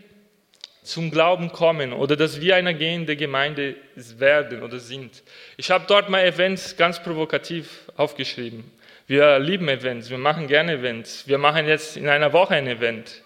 zum 0.83 1.11
Glauben 1.11 1.51
kommen 1.51 1.93
oder 1.93 2.15
dass 2.15 2.41
wir 2.41 2.55
eine 2.55 2.75
gehende 2.75 3.15
Gemeinde 3.15 3.75
werden 3.95 4.61
oder 4.63 4.79
sind. 4.79 5.23
Ich 5.57 5.71
habe 5.71 5.85
dort 5.87 6.09
mal 6.09 6.23
Events 6.23 6.77
ganz 6.77 7.01
provokativ 7.01 7.91
aufgeschrieben. 7.95 8.69
Wir 9.07 9.39
lieben 9.39 9.67
Events, 9.67 10.09
wir 10.09 10.17
machen 10.17 10.47
gerne 10.47 10.73
Events. 10.73 11.27
Wir 11.27 11.37
machen 11.37 11.67
jetzt 11.67 11.97
in 11.97 12.07
einer 12.07 12.31
Woche 12.31 12.55
ein 12.55 12.67
Event. 12.67 13.21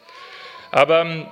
Aber 0.72 1.02
ähm, 1.02 1.28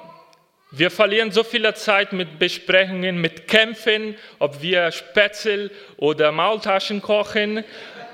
wir 0.72 0.92
verlieren 0.92 1.32
so 1.32 1.44
viel 1.44 1.74
Zeit 1.76 2.12
mit 2.12 2.38
Besprechungen, 2.38 3.22
mit 3.22 3.48
Kämpfen, 3.48 4.16
ob 4.40 4.62
wir 4.62 4.92
Spätzle 4.92 5.72
oder 5.98 6.32
Maultaschen 6.32 7.02
kochen, 7.02 7.64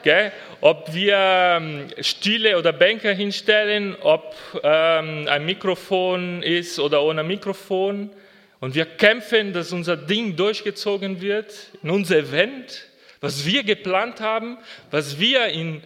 gell? 0.03 0.31
ob 0.62 0.93
wir 0.93 1.17
ähm, 1.17 1.88
Stühle 2.00 2.58
oder 2.58 2.72
Bänke 2.72 3.12
hinstellen, 3.12 3.96
ob 4.01 4.36
ähm, 4.63 5.27
ein 5.27 5.46
Mikrofon 5.46 6.43
ist 6.43 6.79
oder 6.79 7.01
ohne 7.01 7.24
Mikrofon. 7.24 8.12
Und 8.60 8.75
wir 8.75 8.86
kämpfen, 8.86 9.53
dass 9.53 9.72
unser 9.74 9.98
Ding 9.98 10.36
durchgezogen 10.36 11.20
wird 11.20 11.51
in 11.81 11.89
unser 11.89 12.17
Event, 12.17 12.86
was 13.20 13.43
wir 13.43 13.63
geplant 13.63 14.22
haben, 14.22 14.60
was 14.91 15.20
wir 15.20 15.48
in, 15.48 15.81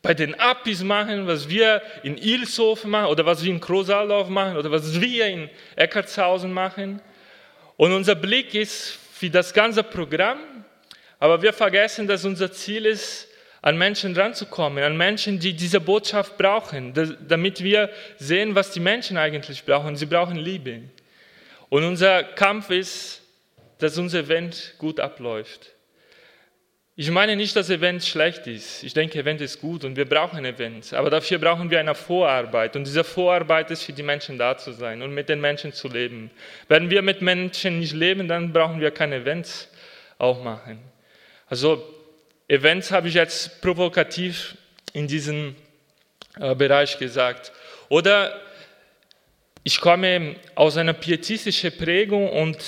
bei 0.00 0.14
den 0.14 0.38
Apis 0.38 0.84
machen, 0.84 1.26
was 1.26 1.48
wir 1.48 1.82
in 2.04 2.16
Ilshof 2.16 2.84
machen 2.84 3.06
oder 3.06 3.26
was 3.26 3.44
wir 3.44 3.50
in 3.50 3.60
Krosaldorf 3.60 4.28
machen 4.28 4.56
oder 4.56 4.70
was 4.70 5.00
wir 5.00 5.26
in 5.26 5.50
Eckartshausen 5.74 6.52
machen. 6.52 7.00
Und 7.76 7.92
unser 7.92 8.14
Blick 8.14 8.54
ist 8.54 8.96
für 9.12 9.28
das 9.28 9.52
ganze 9.52 9.82
Programm, 9.82 10.38
aber 11.18 11.42
wir 11.42 11.52
vergessen, 11.52 12.06
dass 12.06 12.24
unser 12.24 12.52
Ziel 12.52 12.86
ist, 12.86 13.29
an 13.62 13.76
Menschen 13.76 14.16
ranzukommen, 14.16 14.82
an 14.82 14.96
Menschen, 14.96 15.38
die 15.38 15.52
diese 15.52 15.80
Botschaft 15.80 16.38
brauchen, 16.38 16.94
damit 17.28 17.62
wir 17.62 17.90
sehen, 18.18 18.54
was 18.54 18.70
die 18.70 18.80
Menschen 18.80 19.16
eigentlich 19.16 19.64
brauchen. 19.64 19.96
Sie 19.96 20.06
brauchen 20.06 20.36
Liebe. 20.36 20.82
Und 21.68 21.84
unser 21.84 22.22
Kampf 22.22 22.70
ist, 22.70 23.22
dass 23.78 23.98
unser 23.98 24.20
Event 24.20 24.74
gut 24.78 24.98
abläuft. 24.98 25.72
Ich 26.96 27.10
meine 27.10 27.34
nicht, 27.34 27.56
dass 27.56 27.70
Event 27.70 28.04
schlecht 28.04 28.46
ist. 28.46 28.82
Ich 28.82 28.92
denke, 28.92 29.18
Event 29.18 29.40
ist 29.40 29.60
gut 29.60 29.84
und 29.84 29.96
wir 29.96 30.06
brauchen 30.06 30.44
Events. 30.44 30.92
Aber 30.92 31.08
dafür 31.08 31.38
brauchen 31.38 31.70
wir 31.70 31.80
eine 31.80 31.94
Vorarbeit. 31.94 32.76
Und 32.76 32.86
diese 32.86 33.04
Vorarbeit 33.04 33.70
ist 33.70 33.84
für 33.84 33.92
die 33.92 34.02
Menschen 34.02 34.36
da 34.36 34.58
zu 34.58 34.72
sein 34.72 35.00
und 35.00 35.14
mit 35.14 35.30
den 35.30 35.40
Menschen 35.40 35.72
zu 35.72 35.88
leben. 35.88 36.30
Wenn 36.68 36.90
wir 36.90 37.00
mit 37.00 37.22
Menschen 37.22 37.78
nicht 37.78 37.94
leben, 37.94 38.28
dann 38.28 38.52
brauchen 38.52 38.80
wir 38.80 38.90
keine 38.90 39.16
Events 39.16 39.68
auch 40.18 40.42
machen. 40.42 40.78
Also 41.46 41.99
Events 42.50 42.90
habe 42.90 43.06
ich 43.06 43.14
jetzt 43.14 43.60
provokativ 43.60 44.56
in 44.92 45.06
diesem 45.06 45.54
äh, 46.36 46.52
Bereich 46.56 46.98
gesagt. 46.98 47.52
Oder 47.88 48.40
ich 49.62 49.80
komme 49.80 50.34
aus 50.56 50.76
einer 50.76 50.94
pietistischen 50.94 51.70
Prägung 51.76 52.28
und 52.28 52.58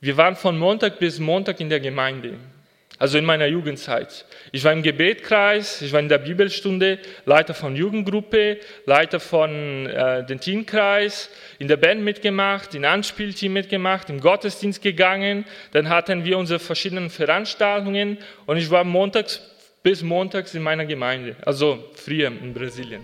wir 0.00 0.18
waren 0.18 0.36
von 0.36 0.58
Montag 0.58 0.98
bis 0.98 1.18
Montag 1.18 1.58
in 1.58 1.70
der 1.70 1.80
Gemeinde 1.80 2.34
also 2.98 3.18
in 3.18 3.24
meiner 3.24 3.46
Jugendzeit. 3.46 4.24
Ich 4.50 4.64
war 4.64 4.72
im 4.72 4.82
Gebetkreis, 4.82 5.82
ich 5.82 5.92
war 5.92 6.00
in 6.00 6.08
der 6.08 6.18
Bibelstunde, 6.18 6.98
Leiter 7.26 7.54
von 7.54 7.76
Jugendgruppe, 7.76 8.58
Leiter 8.86 9.20
von 9.20 9.86
äh, 9.86 10.24
dem 10.26 10.40
Teamkreis, 10.40 11.30
in 11.58 11.68
der 11.68 11.76
Band 11.76 12.02
mitgemacht, 12.02 12.74
im 12.74 12.84
Anspielteam 12.84 13.52
mitgemacht, 13.52 14.10
im 14.10 14.20
Gottesdienst 14.20 14.82
gegangen. 14.82 15.44
Dann 15.72 15.88
hatten 15.88 16.24
wir 16.24 16.38
unsere 16.38 16.58
verschiedenen 16.58 17.10
Veranstaltungen 17.10 18.18
und 18.46 18.56
ich 18.56 18.70
war 18.70 18.84
montags 18.84 19.40
bis 19.82 20.02
montags 20.02 20.54
in 20.54 20.62
meiner 20.62 20.84
Gemeinde, 20.84 21.36
also 21.46 21.84
früher 21.94 22.28
in 22.28 22.52
Brasilien. 22.52 23.02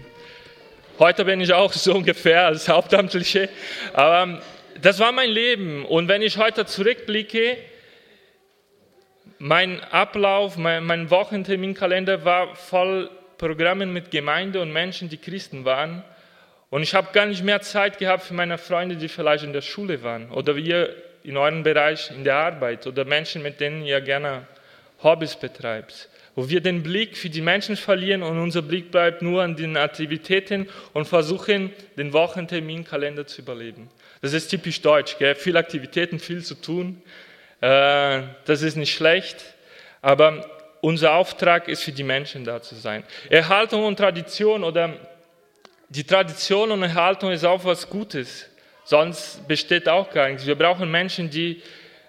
Heute 0.99 1.25
bin 1.25 1.41
ich 1.41 1.53
auch 1.53 1.73
so 1.73 1.95
ungefähr 1.95 2.47
als 2.47 2.69
Hauptamtliche, 2.69 3.49
aber 3.93 4.43
das 4.83 4.99
war 4.99 5.13
mein 5.13 5.31
Leben 5.31 5.85
und 5.85 6.09
wenn 6.09 6.21
ich 6.21 6.37
heute 6.37 6.67
zurückblicke, 6.67 7.57
mein 9.39 9.81
Ablauf, 9.85 10.57
mein, 10.57 10.85
mein 10.85 11.11
Wochenterminkalender 11.11 12.25
war 12.25 12.55
voll 12.55 13.11
Programmen 13.39 13.93
mit 13.93 14.11
Gemeinde 14.11 14.61
und 14.61 14.73
Menschen, 14.73 15.09
die 15.09 15.17
Christen 15.17 15.65
waren. 15.65 16.05
Und 16.71 16.83
ich 16.83 16.95
habe 16.95 17.13
gar 17.13 17.27
nicht 17.27 17.45
mehr 17.45 17.61
Zeit 17.61 17.99
gehabt 17.99 18.25
für 18.25 18.35
meine 18.35 18.59
Freunde, 18.59 18.97
die 18.97 19.09
vielleicht 19.09 19.45
in 19.45 19.53
der 19.53 19.61
Schule 19.61 20.03
waren 20.03 20.31
oder 20.31 20.57
ihr 20.57 20.95
in 21.23 21.37
eurem 21.37 21.63
Bereich 21.63 22.11
in 22.11 22.25
der 22.25 22.37
Arbeit 22.37 22.87
oder 22.87 23.05
Menschen, 23.05 23.43
mit 23.43 23.61
denen 23.61 23.85
ihr 23.85 24.01
gerne 24.01 24.47
Hobbys 25.03 25.37
betreibt. 25.37 26.09
Wo 26.35 26.49
wir 26.49 26.61
den 26.61 26.83
Blick 26.83 27.17
für 27.17 27.31
die 27.31 27.41
Menschen 27.41 27.77
verlieren 27.77 28.23
und 28.23 28.39
unser 28.39 28.63
Blick 28.63 28.91
bleibt 28.91 29.23
nur 29.23 29.43
an 29.43 29.57
den 29.57 29.77
Aktivitäten 29.77 30.69
und 30.93 31.07
versuchen, 31.07 31.73
den 31.97 32.13
Wochenterminkalender 32.13 33.27
zu 33.27 33.43
überleben. 33.43 33.89
Das 34.21 34.33
ist 34.33 34.49
typisch 34.49 34.81
deutsch, 34.81 35.17
gell? 35.19 35.35
viele 35.35 35.59
Aktivitäten, 35.59 36.19
viel 36.19 36.43
zu 36.43 36.55
tun. 36.55 37.03
Äh, 37.65 38.25
das 38.45 38.61
ist 38.61 38.77
nicht 38.77 38.93
schlecht, 38.93 39.43
aber 40.03 40.45
unser 40.83 41.15
Auftrag 41.15 41.67
ist 41.67 41.83
für 41.83 41.93
die 41.93 42.03
Menschen 42.03 42.45
da 42.45 42.61
zu 42.61 42.75
sein. 42.75 43.05
Erhaltung 43.31 43.87
und 43.87 43.97
Tradition 43.97 44.65
oder 44.65 44.93
die 45.89 46.05
Tradition 46.05 46.73
und 46.73 46.83
Erhaltung 46.83 47.33
ist 47.33 47.43
auch 47.43 47.65
was 47.65 47.89
Gutes, 47.89 48.51
sonst 48.85 49.49
besteht 49.49 49.89
auch 49.89 50.11
gar 50.11 50.29
nichts. 50.29 50.45
Wir 50.45 50.57
brauchen 50.57 50.91
Menschen, 50.91 51.31
die 51.31 51.63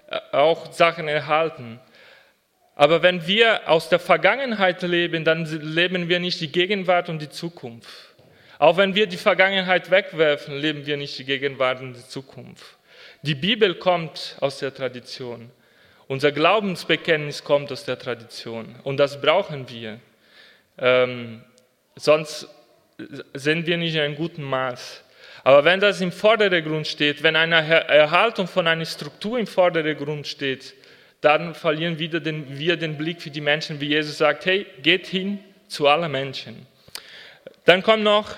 äh, 0.10 0.20
auch 0.34 0.74
Sachen 0.74 1.08
erhalten. 1.08 1.80
Aber 2.76 3.02
wenn 3.02 3.26
wir 3.26 3.70
aus 3.70 3.88
der 3.88 4.00
Vergangenheit 4.00 4.82
leben, 4.82 5.24
dann 5.24 5.46
leben 5.46 6.10
wir 6.10 6.20
nicht 6.20 6.42
die 6.42 6.52
Gegenwart 6.52 7.08
und 7.08 7.22
die 7.22 7.30
Zukunft. 7.30 7.90
Auch 8.60 8.76
wenn 8.76 8.94
wir 8.94 9.08
die 9.08 9.16
Vergangenheit 9.16 9.90
wegwerfen, 9.90 10.58
leben 10.58 10.86
wir 10.86 10.98
nicht 10.98 11.18
die 11.18 11.24
Gegenwart 11.24 11.80
und 11.80 11.94
die 11.94 12.06
Zukunft. 12.06 12.76
Die 13.26 13.34
Bibel 13.34 13.74
kommt 13.74 14.38
aus 14.40 14.60
der 14.60 14.72
Tradition. 14.72 15.50
Unser 16.08 16.32
Glaubensbekenntnis 16.32 17.44
kommt 17.44 17.72
aus 17.72 17.84
der 17.84 17.98
Tradition 17.98 18.76
und 18.84 18.98
das 18.98 19.20
brauchen 19.20 19.68
wir. 19.68 20.00
Ähm, 20.78 21.42
sonst 21.96 22.48
sind 23.34 23.66
wir 23.66 23.78
nicht 23.78 23.96
in 23.96 24.02
einem 24.02 24.16
guten 24.16 24.44
Maß. 24.44 25.04
Aber 25.44 25.66
wenn 25.66 25.80
das 25.80 26.02
im 26.02 26.12
Vordergrund 26.12 26.86
steht, 26.86 27.24
wenn 27.24 27.36
eine 27.36 27.56
Erhaltung 27.56 28.46
von 28.46 28.68
einer 28.68 28.86
Struktur 28.86 29.40
im 29.40 29.48
Vordergrund 29.48 30.28
steht, 30.28 30.76
dann 31.22 31.56
verlieren 31.56 31.98
wieder 31.98 32.20
den, 32.20 32.60
wir 32.60 32.78
den 32.78 32.96
Blick 32.96 33.24
für 33.24 33.32
die 33.32 33.42
Menschen, 33.42 33.82
wie 33.82 33.88
Jesus 33.88 34.20
sagt, 34.20 34.46
hey, 34.46 34.68
geht 34.84 35.08
hin 35.08 35.40
zu 35.68 35.88
allen 35.88 36.12
Menschen. 36.12 36.68
Dann 37.64 37.82
kommt 37.82 38.04
noch 38.04 38.36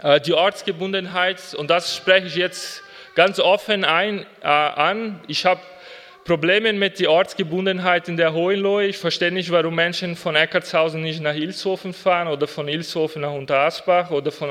äh, 0.00 0.20
die 0.20 0.32
Ortsgebundenheit 0.32 1.54
und 1.54 1.70
das 1.70 1.96
spreche 1.96 2.28
ich 2.28 2.36
jetzt 2.36 2.84
ganz 3.20 3.38
offen 3.38 3.84
ein, 3.84 4.24
äh, 4.40 4.46
an. 4.46 5.20
Ich 5.26 5.44
habe 5.44 5.60
Probleme 6.24 6.72
mit 6.72 6.98
der 7.00 7.10
Ortsgebundenheit 7.10 8.08
in 8.08 8.16
der 8.16 8.32
Hohenlohe. 8.32 8.86
Ich 8.86 8.96
verstehe 8.96 9.30
nicht, 9.30 9.50
warum 9.50 9.74
Menschen 9.74 10.16
von 10.16 10.36
Eckartshausen 10.36 11.02
nicht 11.02 11.20
nach 11.20 11.34
Ilshofen 11.34 11.92
fahren 11.92 12.28
oder 12.28 12.48
von 12.48 12.66
Ilshofen 12.66 13.20
nach 13.20 13.32
Unterasbach 13.32 14.10
oder 14.10 14.32
von 14.32 14.48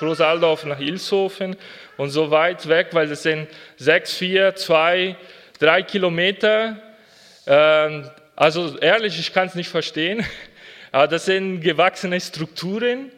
Großaldorf 0.00 0.64
nach 0.64 0.80
Ilshofen 0.80 1.54
und 1.96 2.10
so 2.10 2.28
weit 2.32 2.68
weg, 2.68 2.88
weil 2.90 3.06
das 3.06 3.22
sind 3.22 3.46
sechs, 3.76 4.14
vier, 4.14 4.56
zwei, 4.56 5.14
drei 5.60 5.84
Kilometer. 5.84 6.76
Ähm, 7.46 8.10
also 8.34 8.76
ehrlich, 8.78 9.16
ich 9.20 9.32
kann 9.32 9.46
es 9.46 9.54
nicht 9.54 9.70
verstehen. 9.70 10.26
Aber 10.90 11.06
das 11.06 11.26
sind 11.26 11.60
gewachsene 11.60 12.20
Strukturen. 12.20 13.12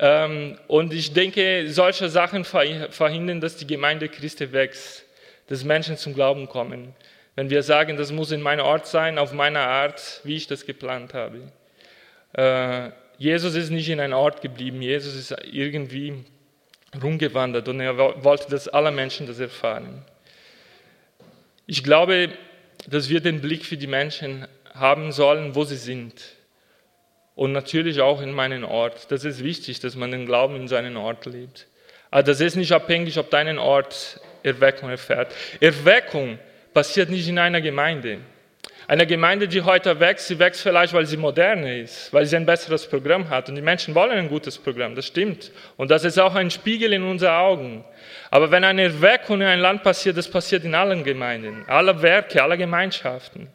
Ähm, 0.00 0.58
und 0.66 0.92
ich 0.92 1.12
denke, 1.12 1.66
solche 1.68 2.08
Sachen 2.08 2.44
verhindern, 2.44 3.40
dass 3.40 3.56
die 3.56 3.66
Gemeinde 3.66 4.08
Christi 4.08 4.50
wächst, 4.52 5.04
dass 5.46 5.62
Menschen 5.62 5.96
zum 5.96 6.14
Glauben 6.14 6.48
kommen 6.48 6.94
wenn 7.40 7.48
wir 7.48 7.62
sagen, 7.62 7.96
das 7.96 8.12
muss 8.12 8.32
in 8.32 8.42
meinem 8.42 8.66
Ort 8.66 8.86
sein, 8.86 9.16
auf 9.16 9.32
meine 9.32 9.60
Art, 9.60 10.20
wie 10.24 10.36
ich 10.36 10.46
das 10.46 10.66
geplant 10.66 11.14
habe. 11.14 11.50
Äh, 12.34 12.90
Jesus 13.16 13.54
ist 13.54 13.70
nicht 13.70 13.88
in 13.88 13.98
einem 13.98 14.12
Ort 14.12 14.42
geblieben, 14.42 14.82
Jesus 14.82 15.14
ist 15.14 15.34
irgendwie 15.50 16.24
rumgewandert 17.02 17.66
und 17.68 17.80
er 17.80 17.96
wollte, 17.96 18.50
dass 18.50 18.68
alle 18.68 18.90
Menschen 18.90 19.26
das 19.26 19.38
erfahren. 19.40 20.04
Ich 21.66 21.82
glaube, 21.82 22.30
dass 22.86 23.08
wir 23.08 23.20
den 23.20 23.40
Blick 23.40 23.64
für 23.64 23.78
die 23.78 23.86
Menschen 23.86 24.46
haben 24.74 25.10
sollen, 25.10 25.54
wo 25.54 25.64
sie 25.64 25.76
sind. 25.76 26.14
Und 27.40 27.52
natürlich 27.52 28.02
auch 28.02 28.20
in 28.20 28.32
meinen 28.32 28.64
Ort. 28.64 29.10
Das 29.10 29.24
ist 29.24 29.42
wichtig, 29.42 29.80
dass 29.80 29.94
man 29.94 30.10
den 30.10 30.26
Glauben 30.26 30.56
in 30.56 30.68
seinen 30.68 30.98
Ort 30.98 31.24
lebt. 31.24 31.68
Aber 32.10 32.22
das 32.22 32.38
ist 32.42 32.54
nicht 32.54 32.70
abhängig, 32.70 33.16
ob 33.16 33.30
deinen 33.30 33.58
Ort 33.58 34.20
Erweckung 34.42 34.90
erfährt. 34.90 35.34
Erweckung 35.58 36.38
passiert 36.74 37.08
nicht 37.08 37.26
in 37.26 37.38
einer 37.38 37.62
Gemeinde. 37.62 38.18
Eine 38.86 39.06
Gemeinde, 39.06 39.48
die 39.48 39.62
heute 39.62 39.98
wächst, 40.00 40.28
sie 40.28 40.38
wächst 40.38 40.60
vielleicht, 40.60 40.92
weil 40.92 41.06
sie 41.06 41.16
moderner 41.16 41.76
ist, 41.76 42.12
weil 42.12 42.26
sie 42.26 42.36
ein 42.36 42.44
besseres 42.44 42.86
Programm 42.86 43.30
hat. 43.30 43.48
Und 43.48 43.54
die 43.54 43.62
Menschen 43.62 43.94
wollen 43.94 44.18
ein 44.18 44.28
gutes 44.28 44.58
Programm, 44.58 44.94
das 44.94 45.06
stimmt. 45.06 45.50
Und 45.78 45.90
das 45.90 46.04
ist 46.04 46.18
auch 46.18 46.34
ein 46.34 46.50
Spiegel 46.50 46.92
in 46.92 47.04
unseren 47.04 47.32
Augen. 47.32 47.84
Aber 48.30 48.50
wenn 48.50 48.64
eine 48.64 48.82
Erweckung 48.82 49.40
in 49.40 49.46
ein 49.46 49.60
Land 49.60 49.82
passiert, 49.82 50.18
das 50.18 50.28
passiert 50.28 50.64
in 50.64 50.74
allen 50.74 51.04
Gemeinden, 51.04 51.64
alle 51.68 52.02
Werke, 52.02 52.42
alle 52.42 52.58
Gemeinschaften. 52.58 53.48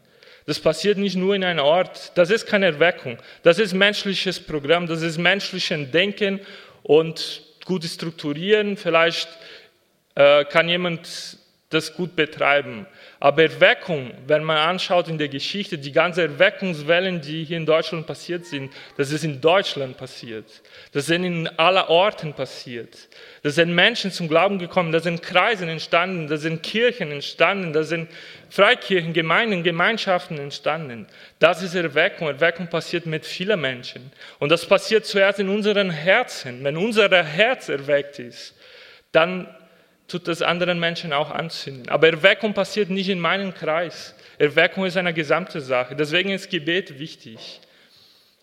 Das 0.45 0.59
passiert 0.59 0.97
nicht 0.97 1.15
nur 1.15 1.35
in 1.35 1.43
einem 1.43 1.63
Ort. 1.63 2.11
Das 2.15 2.29
ist 2.29 2.45
keine 2.45 2.67
Erweckung. 2.67 3.17
Das 3.41 3.57
ist 3.57 3.73
menschliches 3.73 4.39
Programm, 4.39 4.87
das 4.87 5.01
ist 5.01 5.17
menschliches 5.17 5.91
Denken 5.91 6.39
und 6.83 7.41
gutes 7.65 7.95
Strukturieren. 7.95 8.77
Vielleicht 8.77 9.27
äh, 10.13 10.45
kann 10.45 10.69
jemand 10.69 11.39
das 11.69 11.93
gut 11.93 12.15
betreiben. 12.15 12.85
Aber 13.19 13.43
Erweckung, 13.43 14.11
wenn 14.27 14.43
man 14.43 14.57
anschaut 14.57 15.07
in 15.07 15.17
der 15.17 15.29
Geschichte, 15.29 15.77
die 15.77 15.91
ganzen 15.91 16.19
Erweckungswellen, 16.19 17.21
die 17.21 17.45
hier 17.45 17.57
in 17.57 17.65
Deutschland 17.65 18.05
passiert 18.05 18.45
sind, 18.45 18.73
das 18.97 19.11
ist 19.11 19.23
in 19.23 19.39
Deutschland 19.39 19.97
passiert. 19.97 20.45
Das 20.91 21.05
sind 21.05 21.23
in 21.23 21.47
aller 21.57 21.89
Orten 21.89 22.33
passiert. 22.33 23.07
Da 23.41 23.49
sind 23.49 23.73
Menschen 23.73 24.11
zum 24.11 24.27
Glauben 24.27 24.59
gekommen, 24.59 24.91
da 24.91 24.99
sind 24.99 25.21
Kreise 25.21 25.65
entstanden, 25.65 26.27
da 26.27 26.35
sind 26.35 26.61
Kirchen 26.61 27.11
entstanden, 27.11 27.71
da 27.71 27.83
sind 27.83 28.09
Freikirchen, 28.49 29.13
Gemeinden, 29.13 29.63
Gemeinschaften 29.63 30.37
entstanden. 30.37 31.07
Das 31.39 31.63
ist 31.63 31.73
Erweckung. 31.73 32.27
Erweckung 32.27 32.67
passiert 32.67 33.05
mit 33.05 33.25
vielen 33.25 33.61
Menschen. 33.61 34.11
Und 34.39 34.49
das 34.49 34.65
passiert 34.65 35.05
zuerst 35.05 35.39
in 35.39 35.49
unseren 35.49 35.89
Herzen. 35.89 36.63
Wenn 36.63 36.75
unser 36.75 37.09
Herz 37.23 37.69
erweckt 37.69 38.19
ist, 38.19 38.55
dann 39.11 39.47
tut 40.07 40.27
das 40.27 40.41
anderen 40.41 40.79
Menschen 40.79 41.13
auch 41.13 41.31
anzünden. 41.31 41.89
Aber 41.89 42.07
Erweckung 42.07 42.53
passiert 42.53 42.89
nicht 42.89 43.09
in 43.09 43.19
meinem 43.19 43.53
Kreis. 43.53 44.15
Erweckung 44.37 44.85
ist 44.85 44.97
eine 44.97 45.13
gesamte 45.13 45.61
Sache. 45.61 45.95
Deswegen 45.95 46.29
ist 46.29 46.49
Gebet 46.49 46.99
wichtig. 46.99 47.61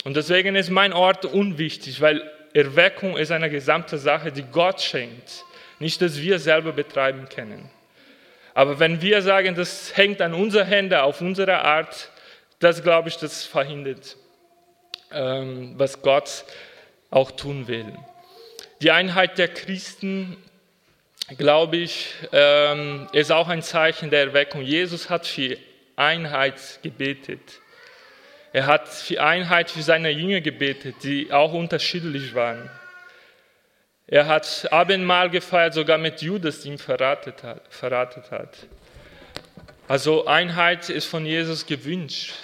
Und 0.04 0.16
deswegen 0.16 0.56
ist 0.56 0.70
mein 0.70 0.92
Ort 0.92 1.24
unwichtig, 1.24 2.00
weil 2.00 2.28
Erweckung 2.54 3.16
ist 3.16 3.30
eine 3.30 3.48
gesamte 3.48 3.98
Sache, 3.98 4.32
die 4.32 4.42
Gott 4.42 4.80
schenkt. 4.80 5.44
Nicht, 5.78 6.02
dass 6.02 6.20
wir 6.20 6.38
selber 6.38 6.72
betreiben 6.72 7.28
können. 7.28 7.70
Aber 8.54 8.78
wenn 8.78 9.00
wir 9.00 9.22
sagen, 9.22 9.54
das 9.54 9.96
hängt 9.96 10.20
an 10.20 10.34
unserer 10.34 10.64
Hände, 10.64 11.02
auf 11.02 11.20
unserer 11.20 11.64
Art, 11.64 12.10
das 12.58 12.82
glaube 12.82 13.08
ich, 13.08 13.16
das 13.16 13.44
verhindert, 13.44 14.16
ähm, 15.10 15.74
was 15.76 16.02
Gott 16.02 16.44
auch 17.10 17.30
tun 17.30 17.68
will. 17.68 17.86
Die 18.82 18.90
Einheit 18.90 19.38
der 19.38 19.48
Christen 19.48 20.36
glaube 21.36 21.76
ich, 21.76 22.14
ähm, 22.32 23.08
ist 23.12 23.32
auch 23.32 23.48
ein 23.48 23.62
Zeichen 23.62 24.10
der 24.10 24.20
Erweckung. 24.20 24.62
Jesus 24.62 25.10
hat 25.10 25.26
für 25.26 25.56
Einheit 25.96 26.80
gebetet. 26.82 27.60
Er 28.52 28.66
hat 28.66 28.88
für 28.88 29.22
Einheit 29.22 29.70
für 29.70 29.82
seine 29.82 30.10
Jünger 30.10 30.40
gebetet, 30.40 30.96
die 31.02 31.32
auch 31.32 31.52
unterschiedlich 31.52 32.34
waren. 32.34 32.70
Er 34.06 34.26
hat 34.26 34.68
Abendmahl 34.70 35.30
gefeiert, 35.30 35.74
sogar 35.74 35.96
mit 35.96 36.20
Judas, 36.20 36.60
die 36.60 36.68
ihn 36.68 36.78
verratet 36.78 37.42
hat. 37.42 37.62
Verratet 37.70 38.30
hat. 38.30 38.66
Also 39.88 40.26
Einheit 40.26 40.90
ist 40.90 41.06
von 41.06 41.24
Jesus 41.24 41.66
gewünscht. 41.66 42.34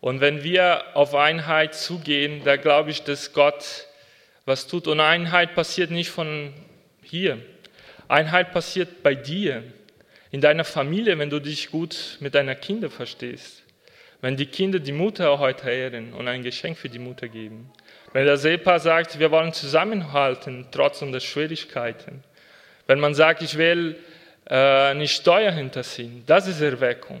Und 0.00 0.20
wenn 0.20 0.42
wir 0.42 0.84
auf 0.94 1.14
Einheit 1.14 1.74
zugehen, 1.74 2.42
da 2.44 2.56
glaube 2.56 2.90
ich, 2.90 3.02
dass 3.02 3.32
Gott 3.32 3.86
was 4.44 4.66
tut. 4.66 4.86
Und 4.86 5.00
Einheit 5.00 5.54
passiert 5.54 5.90
nicht 5.90 6.10
von 6.10 6.52
hier. 7.02 7.38
Einheit 8.08 8.52
passiert 8.52 9.02
bei 9.02 9.14
dir, 9.14 9.62
in 10.30 10.40
deiner 10.40 10.64
Familie, 10.64 11.18
wenn 11.18 11.30
du 11.30 11.40
dich 11.40 11.70
gut 11.70 12.16
mit 12.20 12.34
deiner 12.34 12.54
Kinder 12.54 12.90
verstehst. 12.90 13.62
Wenn 14.20 14.36
die 14.36 14.46
Kinder 14.46 14.78
die 14.78 14.92
Mutter 14.92 15.38
heute 15.38 15.70
ehren 15.70 16.12
und 16.12 16.26
ein 16.26 16.42
Geschenk 16.42 16.76
für 16.76 16.88
die 16.88 16.98
Mutter 16.98 17.28
geben. 17.28 17.70
Wenn 18.12 18.26
der 18.26 18.42
Ehepaar 18.42 18.80
sagt, 18.80 19.18
wir 19.18 19.30
wollen 19.30 19.52
zusammenhalten, 19.52 20.66
trotz 20.70 21.00
der 21.00 21.20
Schwierigkeiten. 21.20 22.24
Wenn 22.86 22.98
man 22.98 23.14
sagt, 23.14 23.42
ich 23.42 23.56
will 23.56 23.96
äh, 24.50 24.94
nicht 24.94 25.14
Steuer 25.14 25.52
hinterziehen, 25.52 26.24
das 26.26 26.48
ist 26.48 26.60
Erweckung. 26.60 27.20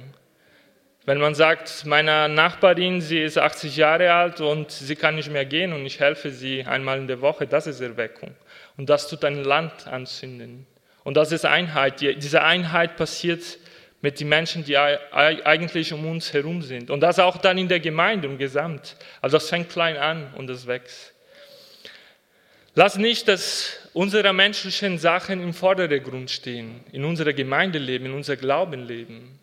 Wenn 1.04 1.18
man 1.18 1.34
sagt, 1.34 1.86
meiner 1.86 2.28
Nachbarin, 2.28 3.00
sie 3.00 3.22
ist 3.22 3.38
80 3.38 3.76
Jahre 3.76 4.12
alt 4.12 4.40
und 4.40 4.70
sie 4.70 4.96
kann 4.96 5.14
nicht 5.14 5.30
mehr 5.30 5.46
gehen 5.46 5.72
und 5.72 5.86
ich 5.86 6.00
helfe 6.00 6.30
sie 6.30 6.64
einmal 6.64 6.98
in 6.98 7.06
der 7.06 7.20
Woche, 7.20 7.46
das 7.46 7.66
ist 7.66 7.80
Erweckung. 7.80 8.34
Und 8.76 8.90
das 8.90 9.08
tut 9.08 9.24
ein 9.24 9.42
Land 9.42 9.86
anzünden. 9.86 10.66
Und 11.08 11.14
das 11.14 11.32
ist 11.32 11.46
Einheit. 11.46 12.02
Diese 12.02 12.42
Einheit 12.42 12.98
passiert 12.98 13.42
mit 14.02 14.20
den 14.20 14.28
Menschen, 14.28 14.66
die 14.66 14.76
eigentlich 14.76 15.94
um 15.94 16.06
uns 16.06 16.34
herum 16.34 16.60
sind. 16.60 16.90
Und 16.90 17.00
das 17.00 17.18
auch 17.18 17.38
dann 17.38 17.56
in 17.56 17.66
der 17.66 17.80
Gemeinde 17.80 18.28
im 18.28 18.36
Gesamt. 18.36 18.94
Also 19.22 19.38
das 19.38 19.48
fängt 19.48 19.70
klein 19.70 19.96
an 19.96 20.34
und 20.34 20.48
das 20.48 20.66
wächst. 20.66 21.14
Lass 22.74 22.98
nicht, 22.98 23.26
dass 23.26 23.88
unsere 23.94 24.34
menschlichen 24.34 24.98
Sachen 24.98 25.42
im 25.42 25.54
Vordergrund 25.54 26.30
stehen, 26.30 26.84
in 26.92 27.06
unserer 27.06 27.32
Gemeindeleben, 27.32 28.08
in 28.08 28.12
unser 28.12 28.36
Glaubenleben. 28.36 29.38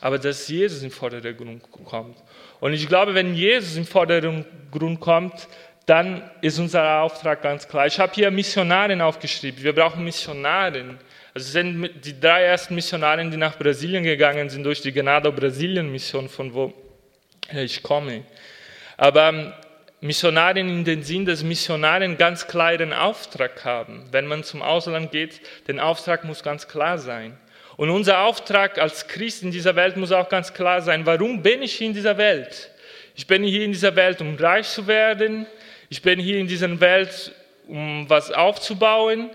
Aber 0.00 0.20
dass 0.20 0.46
Jesus 0.46 0.84
im 0.84 0.92
Vordergrund 0.92 1.64
kommt. 1.84 2.16
Und 2.60 2.74
ich 2.74 2.86
glaube, 2.86 3.16
wenn 3.16 3.34
Jesus 3.34 3.74
im 3.74 3.86
Vordergrund 3.86 5.00
kommt, 5.00 5.48
dann 5.92 6.22
ist 6.40 6.58
unser 6.58 7.02
Auftrag 7.02 7.42
ganz 7.42 7.68
klar. 7.68 7.86
Ich 7.86 8.00
habe 8.00 8.14
hier 8.14 8.30
Missionaren 8.30 9.02
aufgeschrieben. 9.02 9.62
Wir 9.62 9.74
brauchen 9.74 10.02
Missionaren. 10.02 10.98
Also 11.34 11.50
sind 11.50 11.90
die 12.02 12.18
drei 12.18 12.44
ersten 12.44 12.74
Missionaren, 12.74 13.30
die 13.30 13.36
nach 13.36 13.58
Brasilien 13.58 14.02
gegangen 14.02 14.48
sind, 14.48 14.64
durch 14.64 14.80
die 14.80 14.90
Ganado 14.90 15.30
Brasilien 15.30 15.92
Mission, 15.92 16.30
von 16.30 16.54
wo 16.54 16.72
ich 17.52 17.82
komme. 17.82 18.24
Aber 18.96 19.28
ähm, 19.28 19.52
Missionaren 20.00 20.66
in 20.66 20.82
den 20.82 21.02
Sinn, 21.02 21.26
dass 21.26 21.42
Missionaren 21.42 22.16
ganz 22.16 22.46
klaren 22.46 22.94
Auftrag 22.94 23.62
haben. 23.62 24.04
Wenn 24.12 24.26
man 24.26 24.44
zum 24.44 24.62
Ausland 24.62 25.12
geht, 25.12 25.42
der 25.66 25.84
Auftrag 25.84 26.24
muss 26.24 26.42
ganz 26.42 26.66
klar 26.68 26.96
sein. 26.96 27.36
Und 27.76 27.90
unser 27.90 28.20
Auftrag 28.20 28.78
als 28.78 29.08
Christ 29.08 29.42
in 29.42 29.50
dieser 29.50 29.76
Welt 29.76 29.98
muss 29.98 30.10
auch 30.10 30.30
ganz 30.30 30.54
klar 30.54 30.80
sein. 30.80 31.04
Warum 31.04 31.42
bin 31.42 31.60
ich 31.60 31.82
in 31.82 31.92
dieser 31.92 32.16
Welt? 32.16 32.70
Ich 33.14 33.26
bin 33.26 33.44
hier 33.44 33.66
in 33.66 33.72
dieser 33.72 33.94
Welt, 33.94 34.22
um 34.22 34.36
reich 34.36 34.68
zu 34.68 34.86
werden, 34.86 35.46
ich 35.92 36.00
bin 36.00 36.18
hier 36.18 36.38
in 36.38 36.46
dieser 36.46 36.80
Welt, 36.80 37.32
um 37.68 38.08
was 38.08 38.32
aufzubauen, 38.32 39.28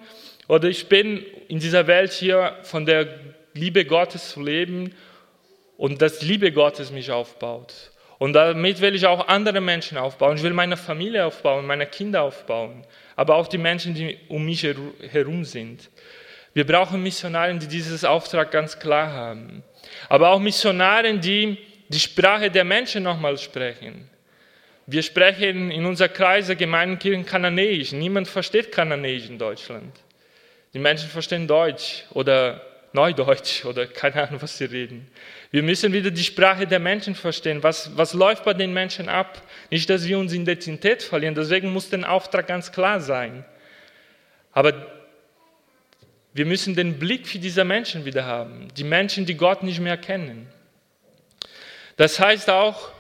oder 0.48 0.68
ich 0.68 0.90
bin 0.90 1.24
in 1.50 1.60
dieser 1.60 1.86
Welt 1.86 2.12
hier 2.12 2.58
von 2.64 2.84
der 2.84 3.08
Liebe 3.54 3.86
Gottes 3.86 4.32
zu 4.32 4.42
leben 4.42 4.96
und 5.78 6.02
dass 6.02 6.18
die 6.18 6.26
Liebe 6.26 6.52
Gottes 6.52 6.90
mich 6.90 7.12
aufbaut. 7.12 7.92
Und 8.18 8.34
damit 8.34 8.82
will 8.82 8.96
ich 8.96 9.06
auch 9.06 9.28
andere 9.28 9.62
Menschen 9.62 10.00
aufbauen. 10.00 10.38
Ich 10.38 10.42
will 10.42 10.54
meine 10.54 10.78
Familie 10.78 11.28
aufbauen, 11.28 11.68
meine 11.68 11.86
Kinder 11.86 12.24
aufbauen, 12.24 12.84
aber 13.16 13.36
auch 13.36 13.48
die 13.48 13.60
Menschen, 13.60 13.94
die 13.94 14.18
um 14.28 14.44
mich 14.44 14.64
herum 14.64 15.44
sind. 15.44 15.92
Wir 16.56 16.66
brauchen 16.66 17.04
Missionare, 17.04 17.54
die 17.54 17.68
dieses 17.68 18.04
Auftrag 18.04 18.50
ganz 18.50 18.80
klar 18.80 19.14
haben. 19.14 19.64
Aber 20.10 20.30
auch 20.30 20.40
Missionare, 20.40 21.20
die 21.20 21.60
die 21.88 22.00
Sprache 22.00 22.50
der 22.50 22.64
Menschen 22.64 23.04
nochmal 23.04 23.38
sprechen. 23.38 24.10
Wir 24.90 25.04
sprechen 25.04 25.70
in 25.70 25.86
unserer 25.86 26.08
Kreise 26.08 26.56
Gemeinden 26.56 27.26
Kananäisch. 27.26 27.92
Niemand 27.92 28.30
versteht 28.30 28.72
Kananäisch 28.72 29.28
in 29.28 29.38
Deutschland. 29.38 29.94
Die 30.74 30.80
Menschen 30.80 31.10
verstehen 31.10 31.46
Deutsch 31.46 32.06
oder 32.12 32.62
Neudeutsch 32.94 33.66
oder 33.66 33.86
keine 33.86 34.24
Ahnung, 34.26 34.42
was 34.42 34.58
sie 34.58 34.64
reden. 34.64 35.12
Wir 35.52 35.62
müssen 35.62 35.92
wieder 35.92 36.10
die 36.10 36.24
Sprache 36.24 36.66
der 36.66 36.80
Menschen 36.80 37.16
verstehen. 37.16 37.62
Was, 37.64 37.98
was 37.98 38.14
läuft 38.14 38.46
bei 38.46 38.54
den 38.54 38.72
Menschen 38.72 39.10
ab? 39.10 39.42
Nicht, 39.70 39.90
dass 39.90 40.08
wir 40.08 40.18
unsere 40.18 40.42
Identität 40.42 41.04
verlieren. 41.04 41.36
Deswegen 41.36 41.70
muss 41.70 41.90
der 41.90 42.10
Auftrag 42.10 42.48
ganz 42.48 42.72
klar 42.72 43.02
sein. 43.02 43.44
Aber 44.54 44.74
wir 46.34 46.46
müssen 46.46 46.76
den 46.76 46.98
Blick 46.98 47.28
für 47.28 47.40
diese 47.40 47.66
Menschen 47.66 48.06
wieder 48.06 48.24
haben. 48.24 48.70
Die 48.78 48.86
Menschen, 48.86 49.26
die 49.26 49.36
Gott 49.36 49.64
nicht 49.64 49.82
mehr 49.82 49.98
kennen. 49.98 50.48
Das 51.98 52.22
heißt 52.22 52.50
auch, 52.50 52.92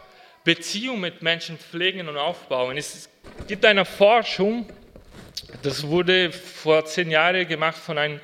Beziehung 0.47 1.01
mit 1.01 1.21
Menschen 1.21 1.57
pflegen 1.57 2.07
und 2.07 2.15
aufbauen. 2.15 2.77
Es 2.77 3.09
gibt 3.49 3.65
eine 3.65 3.83
Forschung, 3.83 4.65
das 5.61 5.85
wurde 5.85 6.31
vor 6.31 6.85
zehn 6.85 7.11
Jahren 7.11 7.45
gemacht 7.45 7.75
von 7.75 7.97
einem 7.97 8.21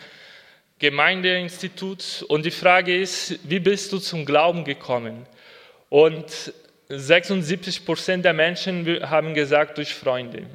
Gemeindeinstitut 0.79 2.23
und 2.29 2.45
die 2.45 2.51
Frage 2.51 2.95
ist, 2.95 3.38
wie 3.43 3.59
bist 3.59 3.91
du 3.91 3.97
zum 3.97 4.25
Glauben 4.25 4.63
gekommen? 4.63 5.25
Und 5.89 6.53
76 6.88 7.86
Prozent 7.86 8.23
der 8.23 8.31
Menschen 8.31 9.01
haben 9.09 9.33
gesagt, 9.33 9.77
durch 9.77 9.93
Freunde. 9.93 10.45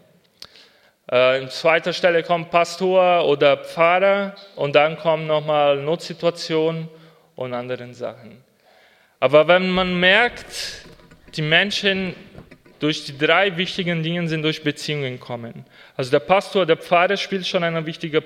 Äh, 1.12 1.42
in 1.42 1.50
zweiter 1.50 1.92
Stelle 1.92 2.22
kommt 2.22 2.50
Pastor 2.50 3.26
oder 3.26 3.58
Pfarrer 3.58 4.34
und 4.56 4.74
dann 4.74 4.96
kommen 4.96 5.26
nochmal 5.26 5.76
Notsituationen 5.82 6.88
und 7.36 7.52
andere 7.52 7.92
Sachen. 7.92 8.42
Aber 9.20 9.46
wenn 9.48 9.68
man 9.68 10.00
merkt, 10.00 10.87
die 11.34 11.42
Menschen 11.42 12.14
durch 12.78 13.04
die 13.04 13.18
drei 13.18 13.56
wichtigen 13.56 14.02
Dinge 14.02 14.28
sind 14.28 14.42
durch 14.42 14.62
Beziehungen 14.62 15.18
kommen. 15.18 15.64
Also 15.96 16.10
der 16.10 16.20
Pastor, 16.20 16.64
der 16.64 16.76
Pfarrer 16.76 17.16
spielt 17.16 17.46
schon 17.46 17.64
eine 17.64 17.84
wichtige 17.84 18.22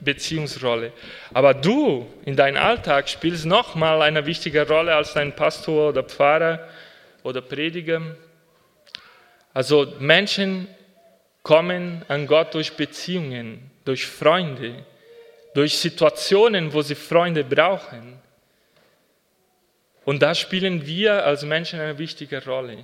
Beziehungsrolle. 0.00 0.92
Aber 1.32 1.54
du 1.54 2.06
in 2.24 2.36
deinem 2.36 2.62
Alltag 2.62 3.08
spielst 3.08 3.46
nochmal 3.46 4.02
eine 4.02 4.26
wichtige 4.26 4.66
Rolle 4.68 4.94
als 4.94 5.14
dein 5.14 5.34
Pastor 5.34 5.90
oder 5.90 6.02
Pfarrer 6.02 6.68
oder 7.22 7.40
Prediger. 7.40 8.02
Also 9.54 9.94
Menschen 9.98 10.68
kommen 11.42 12.04
an 12.08 12.26
Gott 12.26 12.54
durch 12.54 12.72
Beziehungen, 12.74 13.70
durch 13.84 14.06
Freunde, 14.06 14.84
durch 15.54 15.76
Situationen, 15.78 16.72
wo 16.72 16.82
sie 16.82 16.94
Freunde 16.94 17.42
brauchen. 17.42 18.20
Und 20.08 20.22
da 20.22 20.34
spielen 20.34 20.86
wir 20.86 21.26
als 21.26 21.44
Menschen 21.44 21.80
eine 21.80 21.98
wichtige 21.98 22.42
Rolle. 22.42 22.78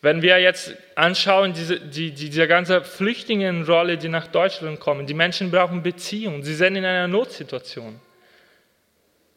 Wenn 0.00 0.22
wir 0.22 0.38
jetzt 0.38 0.72
anschauen, 0.94 1.52
diese, 1.52 1.80
die, 1.80 2.12
diese 2.12 2.46
ganze 2.46 2.84
Flüchtlingenrolle, 2.84 3.98
die 3.98 4.08
nach 4.08 4.28
Deutschland 4.28 4.78
kommen, 4.78 5.04
die 5.04 5.14
Menschen 5.14 5.50
brauchen 5.50 5.82
Beziehung, 5.82 6.44
sie 6.44 6.54
sind 6.54 6.76
in 6.76 6.84
einer 6.84 7.08
Notsituation. 7.08 7.98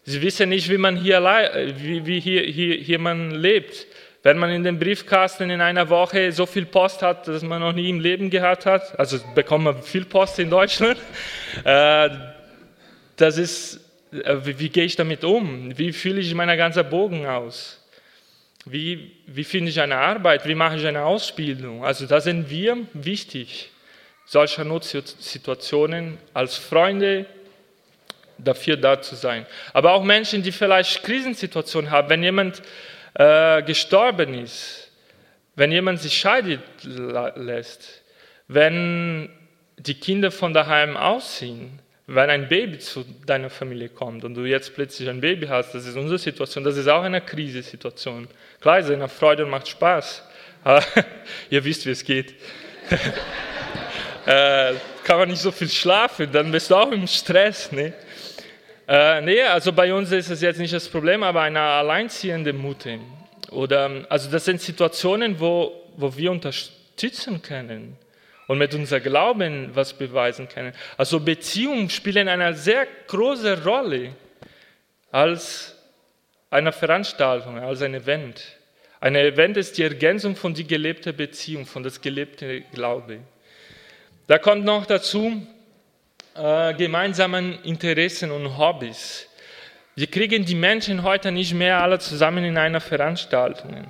Sie 0.04 0.22
wissen 0.22 0.50
nicht, 0.50 0.70
wie 0.70 0.78
man 0.78 0.96
hier, 0.96 1.20
wie, 1.78 2.06
wie 2.06 2.20
hier, 2.20 2.44
hier, 2.44 2.76
hier 2.76 3.00
man 3.00 3.32
lebt. 3.32 3.88
Wenn 4.22 4.38
man 4.38 4.52
in 4.52 4.64
den 4.64 4.78
Briefkasten 4.78 5.50
in 5.50 5.60
einer 5.60 5.90
Woche 5.90 6.32
so 6.32 6.46
viel 6.46 6.68
Post 6.68 7.02
hat, 7.02 7.28
dass 7.28 7.42
man 7.42 7.62
noch 7.62 7.74
nie 7.74 7.90
im 7.90 8.00
Leben 8.00 8.30
gehabt 8.30 8.68
hat, 8.68 9.00
also 9.00 9.18
bekommt 9.34 9.64
man 9.64 9.82
viel 9.82 10.06
Post 10.06 10.38
in 10.38 10.52
Deutschland, 10.52 11.00
äh, 11.64 12.10
das 13.16 13.40
ist, 13.40 13.87
wie, 14.12 14.60
wie 14.60 14.70
gehe 14.70 14.86
ich 14.86 14.96
damit 14.96 15.24
um? 15.24 15.78
Wie 15.78 15.91
fühle 15.91 16.20
ich 16.22 16.34
meinen 16.34 16.58
ganzen 16.58 16.89
Bogen 16.89 17.26
aus? 17.26 17.84
Wie, 18.65 19.12
wie 19.28 19.43
finde 19.43 19.70
ich 19.70 19.80
eine 19.80 19.96
Arbeit? 19.96 20.46
Wie 20.46 20.56
mache 20.56 20.78
ich 20.78 20.86
eine 20.86 21.04
Ausbildung? 21.04 21.86
Also 21.86 22.06
da 22.06 22.20
sind 22.20 22.50
wir 22.50 22.78
wichtig, 22.93 23.72
solcher 24.26 24.65
Notsituationen 24.65 26.17
als 26.34 26.58
Freunde 26.58 27.26
dafür 28.38 28.78
da 28.78 29.02
zu 29.02 29.15
sein. 29.15 29.46
Aber 29.74 29.93
auch 29.93 30.04
Menschen, 30.04 30.43
die 30.43 30.52
vielleicht 30.52 31.04
Krisensituationen 31.04 31.91
haben, 31.91 32.10
wenn 32.10 32.24
jemand 32.24 32.62
äh, 33.13 33.63
gestorben 33.63 34.34
ist, 34.34 34.91
wenn 35.56 35.72
jemand 35.72 36.02
sich 36.02 36.17
scheiden 36.17 36.62
lässt, 37.36 38.04
wenn 38.48 39.30
die 39.78 39.96
Kinder 39.96 40.30
von 40.30 40.54
daheim 40.54 40.96
ausziehen, 40.98 41.80
wenn 42.10 42.30
ein 42.30 42.48
Baby 42.48 42.80
zu 42.80 43.06
deiner 43.26 43.50
Familie 43.50 43.89
kommt 43.89 44.24
und 44.24 44.34
du 44.34 44.46
jetzt 44.46 44.74
plötzlich 44.74 45.10
ein 45.10 45.20
Baby 45.20 45.48
hast, 45.48 45.74
das 45.74 45.86
ist 45.86 45.98
unsere 45.98 46.17
Situation, 46.17 46.63
das 46.63 46.78
ist 46.78 46.88
auch 46.88 47.04
eine 47.04 47.20
Krisensituation. 47.20 48.30
Klar, 48.62 48.80
es 48.80 48.86
ist 48.86 48.93
eine 48.93 49.10
Freude 49.10 49.43
und 49.43 49.52
macht 49.52 49.67
Spaß, 49.67 50.24
aber 50.63 50.84
ihr 51.50 51.63
wisst, 51.65 51.86
wie 51.86 51.91
es 51.91 52.04
geht. 52.06 52.34
äh, 54.26 54.74
kann 55.04 55.20
man 55.20 55.28
nicht 55.28 55.41
so 55.41 55.52
viel 55.52 55.67
schlafen, 55.67 56.32
dann 56.32 56.50
bist 56.50 56.72
du 56.72 56.76
auch 56.76 56.91
im 56.93 57.06
Stress. 57.08 57.74
Ne? 57.74 57.93
Äh, 58.88 59.20
nee, 59.22 59.41
also 59.41 59.74
bei 59.74 59.93
uns 59.93 60.10
ist 60.13 60.30
es 60.30 60.41
jetzt 60.41 60.60
nicht 60.60 60.74
das 60.74 60.88
Problem, 60.88 61.24
aber 61.24 61.41
eine 61.41 61.60
alleinziehende 61.60 62.54
Mutter. 62.54 63.00
Oder, 63.52 64.06
also 64.08 64.32
das 64.32 64.46
sind 64.46 64.62
Situationen, 64.62 65.38
wo, 65.38 65.74
wo 65.98 66.15
wir 66.15 66.32
unterstützen 66.32 67.41
können 67.41 67.98
und 68.48 68.58
mit 68.58 68.74
unserem 68.74 69.04
Glauben 69.04 69.76
was 69.76 69.94
beweisen 69.94 70.48
können. 70.50 70.74
Also 70.98 71.20
Beziehungen 71.20 71.90
spielen 71.90 72.28
eine 72.28 72.54
sehr 72.54 72.88
große 73.08 73.64
Rolle 73.64 74.14
als 75.12 75.76
eine 76.50 76.72
Veranstaltung, 76.72 77.60
als 77.60 77.82
ein 77.82 77.94
Event. 77.94 78.42
Ein 79.00 79.16
Event 79.16 79.58
ist 79.58 79.78
die 79.78 79.84
Ergänzung 79.84 80.36
von 80.36 80.54
die 80.54 80.66
gelebte 80.66 81.14
Beziehung, 81.14 81.66
von 81.66 81.84
das 81.84 82.02
gelebte 82.02 82.62
Glaube. 82.74 83.20
Da 84.26 84.40
kommt 84.40 84.66
noch 84.66 84.86
dazu 84.86 85.46
äh, 86.36 86.74
gemeinsamen 86.74 87.62
Interessen 87.64 88.32
und 88.32 88.58
Hobbys. 88.58 89.28
Wir 89.96 90.08
kriegen 90.08 90.46
die 90.46 90.56
Menschen 90.56 91.04
heute 91.04 91.32
nicht 91.32 91.54
mehr 91.54 91.82
alle 91.82 92.00
zusammen 92.00 92.44
in 92.44 92.58
einer 92.58 92.82
Veranstaltung. 92.82 93.86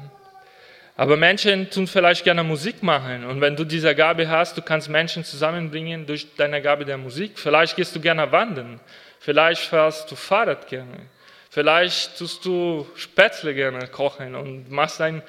Aber 0.99 1.15
Menschen 1.15 1.69
tun 1.69 1.85
vielleicht 1.85 2.23
gerne 2.23 2.43
Musik 2.43 2.81
machen. 2.81 3.23
Und 3.23 3.39
wenn 3.39 3.55
du 3.55 3.63
diese 3.63 3.93
Gabe 3.93 4.27
hast, 4.27 4.57
du 4.57 4.63
kannst 4.63 4.89
Menschen 4.89 5.23
zusammenbringen 5.23 6.07
durch 6.07 6.25
deine 6.35 6.59
Gabe 6.59 6.85
der 6.85 6.97
Musik. 6.97 7.37
Vielleicht 7.37 7.75
gehst 7.75 7.95
du 7.95 8.01
gerne 8.01 8.31
wandern. 8.31 8.79
Vielleicht 9.19 9.61
fährst 9.61 10.09
du 10.09 10.15
Fahrrad 10.15 10.67
gerne. 10.67 10.97
Vielleicht 11.51 12.17
tust 12.17 12.43
du 12.45 12.87
Spätzle 12.95 13.53
gerne 13.53 13.87
kochen 13.87 14.33
und 14.33 14.71
machst 14.71 14.99
ein, 14.99 15.21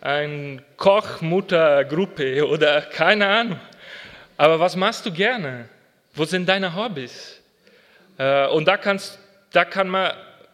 ein 0.00 0.62
Koch-Mutter-Gruppe 0.76 2.46
oder 2.48 2.80
keine 2.80 3.26
Ahnung. 3.26 3.60
Aber 4.36 4.60
was 4.60 4.76
machst 4.76 5.04
du 5.06 5.12
gerne? 5.12 5.68
Wo 6.14 6.24
sind 6.24 6.48
deine 6.48 6.76
Hobbys? 6.76 7.42
Äh, 8.16 8.46
und 8.46 8.64
da, 8.68 8.76
kannst, 8.76 9.18
da 9.50 9.64
kann 9.64 9.88
man 9.88 10.12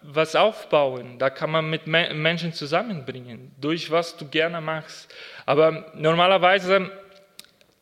was 0.08 0.34
aufbauen, 0.34 1.18
da 1.18 1.30
kann 1.30 1.50
man 1.50 1.68
mit 1.68 1.86
Menschen 1.86 2.52
zusammenbringen, 2.52 3.52
durch 3.60 3.90
was 3.90 4.16
du 4.16 4.28
gerne 4.28 4.60
machst. 4.60 5.12
Aber 5.44 5.92
normalerweise 5.94 6.90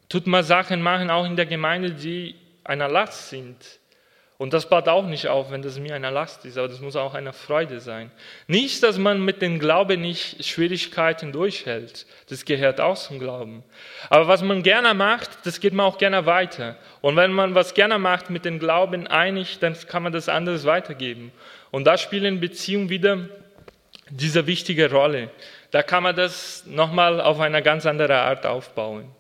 tut 0.09 0.27
man 0.27 0.45
Sachen 0.45 0.83
machen, 0.83 1.11
auch 1.11 1.27
in 1.27 1.37
der 1.37 1.47
Gemeinde, 1.47 1.93
die 1.93 2.35
einer 2.65 2.89
Last 2.89 3.31
sind. 3.31 3.57
Und 4.37 4.53
das 4.53 4.69
baut 4.69 4.89
auch 4.89 5.07
nicht 5.07 5.29
auf, 5.29 5.53
wenn 5.53 5.63
das 5.63 5.79
mir 5.79 5.95
eine 5.95 6.11
Last 6.11 6.45
ist, 6.45 6.59
aber 6.59 6.67
das 6.67 6.81
muss 6.81 6.97
auch 6.97 7.15
eine 7.15 7.33
Freude 7.33 7.79
sein. 7.79 8.11
Nicht, 8.49 8.83
dass 8.83 8.99
man 8.99 9.25
mit 9.25 9.41
dem 9.41 9.61
Glauben 9.61 10.01
nicht 10.01 10.45
Schwierigkeiten 10.45 11.31
durchhält. 11.31 12.05
Das 12.29 12.45
gehört 12.45 12.81
auch 12.81 12.97
zum 12.97 13.21
Glauben. 13.21 13.63
Aber 14.11 14.27
was 14.27 14.43
man 14.43 14.65
gerne 14.65 14.93
macht, 14.93 15.31
das 15.45 15.61
geht 15.61 15.73
man 15.73 15.87
auch 15.87 15.99
gerne 15.99 16.27
weiter. 16.27 16.77
Und 17.01 17.15
wenn 17.15 17.31
man 17.31 17.55
was 17.55 17.75
gerne 17.75 17.97
macht 17.99 18.29
mit 18.29 18.45
dem 18.45 18.59
Glauben 18.59 19.07
einig, 19.07 19.61
dann 19.61 19.77
kann 19.87 20.03
man 20.03 20.13
das 20.13 20.29
anders 20.29 20.65
weitergeben. 20.65 21.31
Und 21.71 21.85
da 21.85 21.97
spielen 21.97 22.41
Beziehungen 22.41 22.89
wieder 22.89 23.29
diese 24.11 24.49
wichtige 24.49 24.91
Rolle. 24.91 25.31
Da 25.71 25.85
kann 25.85 26.03
man 26.03 26.17
das 26.17 26.67
nochmal 26.67 27.21
auf 27.21 27.39
eine 27.39 27.63
ganz 27.63 27.87
andere 27.87 28.17
Art 28.17 28.47
aufbauen. 28.47 29.11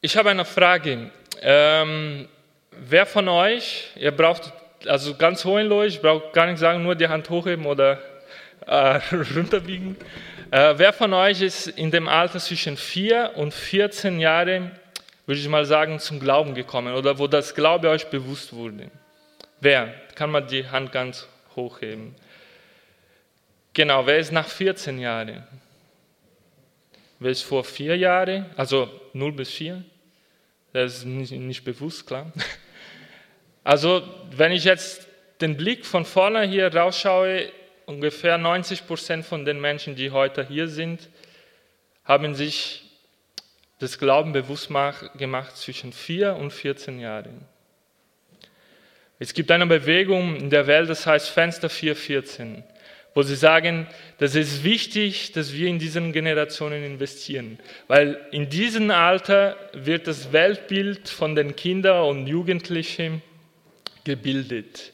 Ich 0.00 0.16
habe 0.16 0.30
eine 0.30 0.44
Frage. 0.44 1.12
Ähm, 1.44 2.28
wer 2.70 3.04
von 3.04 3.28
euch, 3.28 3.90
ihr 3.96 4.12
braucht, 4.12 4.52
also 4.86 5.16
ganz 5.16 5.44
Hohenlohe, 5.44 5.86
ich 5.86 6.00
brauche 6.00 6.30
gar 6.32 6.46
nicht 6.46 6.58
sagen, 6.58 6.84
nur 6.84 6.94
die 6.94 7.08
Hand 7.08 7.28
hochheben 7.30 7.66
oder 7.66 7.98
äh, 8.66 9.00
runterbiegen. 9.36 9.96
Äh, 10.52 10.74
wer 10.76 10.92
von 10.92 11.12
euch 11.12 11.40
ist 11.40 11.66
in 11.66 11.90
dem 11.90 12.06
Alter 12.06 12.38
zwischen 12.38 12.76
4 12.76 13.32
und 13.34 13.52
14 13.52 14.20
Jahren, 14.20 14.70
würde 15.26 15.40
ich 15.40 15.48
mal 15.48 15.64
sagen, 15.64 15.98
zum 15.98 16.20
Glauben 16.20 16.54
gekommen 16.54 16.94
oder 16.94 17.18
wo 17.18 17.26
das 17.26 17.54
Glaube 17.54 17.88
euch 17.88 18.06
bewusst 18.06 18.52
wurde? 18.52 18.90
Wer? 19.60 19.94
Kann 20.14 20.30
man 20.30 20.46
die 20.46 20.68
Hand 20.68 20.92
ganz 20.92 21.26
hochheben? 21.56 22.14
Genau, 23.74 24.06
wer 24.06 24.18
ist 24.18 24.30
nach 24.30 24.46
14 24.46 24.98
Jahren? 25.00 25.42
Wer 27.18 27.30
ist 27.30 27.42
vor 27.42 27.64
vier 27.64 27.96
Jahren? 27.96 28.46
Also 28.56 28.88
0 29.12 29.32
bis 29.32 29.50
4? 29.50 29.82
Das 30.72 30.98
ist 30.98 31.04
nicht, 31.04 31.32
nicht 31.32 31.64
bewusst, 31.64 32.06
klar. 32.06 32.32
Also, 33.64 34.02
wenn 34.30 34.52
ich 34.52 34.64
jetzt 34.64 35.06
den 35.40 35.56
Blick 35.56 35.86
von 35.86 36.04
vorne 36.04 36.42
hier 36.42 36.74
rausschaue, 36.74 37.48
ungefähr 37.86 38.38
90 38.38 38.86
Prozent 38.86 39.24
von 39.24 39.44
den 39.44 39.60
Menschen, 39.60 39.94
die 39.94 40.10
heute 40.10 40.46
hier 40.46 40.66
sind, 40.66 41.08
haben 42.04 42.34
sich 42.34 42.82
das 43.78 43.98
Glauben 43.98 44.32
bewusst 44.32 44.68
gemacht 45.16 45.56
zwischen 45.56 45.92
4 45.92 46.36
und 46.36 46.52
14 46.52 47.00
Jahren. 47.00 47.46
Es 49.18 49.34
gibt 49.34 49.50
eine 49.50 49.66
Bewegung 49.66 50.36
in 50.36 50.50
der 50.50 50.66
Welt, 50.66 50.88
das 50.88 51.06
heißt 51.06 51.28
Fenster 51.28 51.68
414, 51.68 52.64
wo 53.14 53.22
sie 53.22 53.36
sagen, 53.36 53.86
das 54.18 54.34
ist 54.34 54.64
wichtig, 54.64 55.32
dass 55.32 55.52
wir 55.52 55.68
in 55.68 55.78
diesen 55.78 56.12
Generationen 56.12 56.84
investieren, 56.84 57.58
weil 57.88 58.18
in 58.30 58.48
diesem 58.48 58.90
Alter 58.90 59.56
wird 59.72 60.06
das 60.06 60.32
Weltbild 60.32 61.08
von 61.08 61.34
den 61.34 61.54
Kindern 61.56 62.08
und 62.08 62.26
Jugendlichen 62.26 63.22
gebildet. 64.04 64.92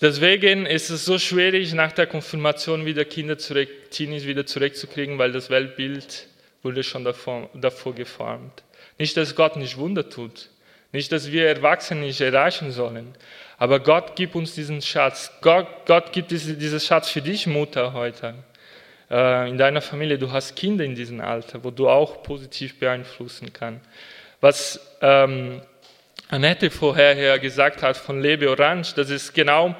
Deswegen 0.00 0.66
ist 0.66 0.90
es 0.90 1.04
so 1.04 1.18
schwierig, 1.18 1.72
nach 1.74 1.92
der 1.92 2.06
Konfirmation 2.06 2.86
wieder 2.86 3.04
Kinder 3.04 3.36
zurück, 3.36 3.68
Teenies 3.90 4.26
wieder 4.26 4.46
zurückzukriegen, 4.46 5.18
weil 5.18 5.32
das 5.32 5.50
Weltbild 5.50 6.28
wurde 6.62 6.84
schon 6.84 7.04
davor, 7.04 7.50
davor 7.54 7.94
geformt. 7.94 8.62
Nicht, 8.98 9.16
dass 9.16 9.34
Gott 9.34 9.56
nicht 9.56 9.76
Wunder 9.76 10.08
tut, 10.08 10.50
nicht, 10.92 11.10
dass 11.10 11.32
wir 11.32 11.48
Erwachsene 11.48 12.02
nicht 12.02 12.20
erreichen 12.20 12.70
sollen, 12.70 13.14
aber 13.58 13.80
Gott 13.80 14.14
gibt 14.14 14.36
uns 14.36 14.54
diesen 14.54 14.80
Schatz. 14.80 15.32
Gott, 15.40 15.66
Gott 15.84 16.12
gibt 16.12 16.30
diesen 16.30 16.80
Schatz 16.80 17.10
für 17.10 17.20
dich, 17.20 17.46
Mutter, 17.48 17.92
heute. 17.92 18.34
Äh, 19.10 19.50
in 19.50 19.58
deiner 19.58 19.80
Familie, 19.80 20.16
du 20.16 20.30
hast 20.30 20.54
Kinder 20.54 20.84
in 20.84 20.94
diesem 20.94 21.20
Alter, 21.20 21.64
wo 21.64 21.70
du 21.70 21.88
auch 21.88 22.22
positiv 22.22 22.78
beeinflussen 22.78 23.52
kannst. 23.52 23.84
Was 24.40 24.80
ähm, 25.00 25.60
Annette 26.28 26.70
vorher 26.70 27.38
gesagt 27.40 27.82
hat 27.82 27.96
von 27.96 28.22
Lebe 28.22 28.48
Orange, 28.48 28.94
das 28.94 29.10
ist 29.10 29.34
genau 29.34 29.74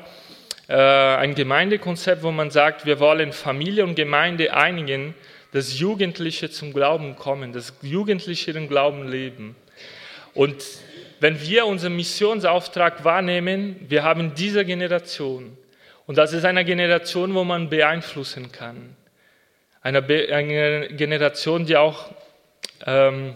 äh, 0.66 0.74
ein 0.74 1.36
Gemeindekonzept, 1.36 2.24
wo 2.24 2.32
man 2.32 2.50
sagt, 2.50 2.84
wir 2.84 2.98
wollen 2.98 3.32
Familie 3.32 3.84
und 3.84 3.94
Gemeinde 3.94 4.54
einigen, 4.54 5.14
dass 5.52 5.78
Jugendliche 5.78 6.50
zum 6.50 6.72
Glauben 6.72 7.14
kommen, 7.14 7.52
dass 7.52 7.74
Jugendliche 7.82 8.52
den 8.52 8.66
Glauben 8.66 9.06
leben. 9.08 9.54
Und 10.34 10.62
wenn 11.20 11.40
wir 11.40 11.66
unseren 11.66 11.96
Missionsauftrag 11.96 13.04
wahrnehmen, 13.04 13.76
wir 13.88 14.04
haben 14.04 14.34
diese 14.34 14.64
Generation. 14.64 15.56
Und 16.06 16.16
das 16.16 16.32
ist 16.32 16.44
eine 16.44 16.64
Generation, 16.64 17.34
wo 17.34 17.44
man 17.44 17.68
beeinflussen 17.68 18.52
kann. 18.52 18.96
Eine, 19.82 20.02
Be 20.02 20.28
eine 20.32 20.88
Generation, 20.88 21.66
die 21.66 21.76
auch 21.76 22.10
ähm, 22.86 23.34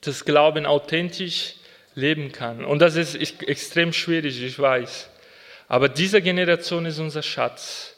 das 0.00 0.24
Glauben 0.24 0.66
authentisch 0.66 1.54
leben 1.94 2.32
kann. 2.32 2.64
Und 2.64 2.80
das 2.80 2.96
ist 2.96 3.14
extrem 3.14 3.92
schwierig, 3.92 4.42
ich 4.42 4.58
weiß. 4.58 5.10
Aber 5.68 5.88
diese 5.88 6.20
Generation 6.20 6.86
ist 6.86 6.98
unser 6.98 7.22
Schatz. 7.22 7.96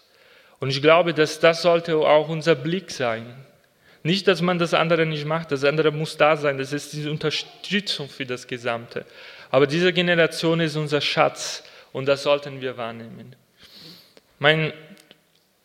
Und 0.58 0.70
ich 0.70 0.82
glaube, 0.82 1.14
dass 1.14 1.40
das 1.40 1.62
sollte 1.62 1.96
auch 1.96 2.28
unser 2.28 2.54
Blick 2.54 2.90
sein. 2.90 3.45
Nicht, 4.06 4.28
dass 4.28 4.40
man 4.40 4.60
das 4.60 4.72
andere 4.72 5.04
nicht 5.04 5.24
macht, 5.24 5.50
das 5.50 5.64
andere 5.64 5.90
muss 5.90 6.16
da 6.16 6.36
sein, 6.36 6.58
das 6.58 6.72
ist 6.72 6.92
die 6.92 7.08
Unterstützung 7.08 8.08
für 8.08 8.24
das 8.24 8.46
Gesamte. 8.46 9.04
Aber 9.50 9.66
diese 9.66 9.92
Generation 9.92 10.60
ist 10.60 10.76
unser 10.76 11.00
Schatz 11.00 11.64
und 11.92 12.06
das 12.06 12.22
sollten 12.22 12.60
wir 12.60 12.76
wahrnehmen. 12.76 13.34
Mein 14.38 14.72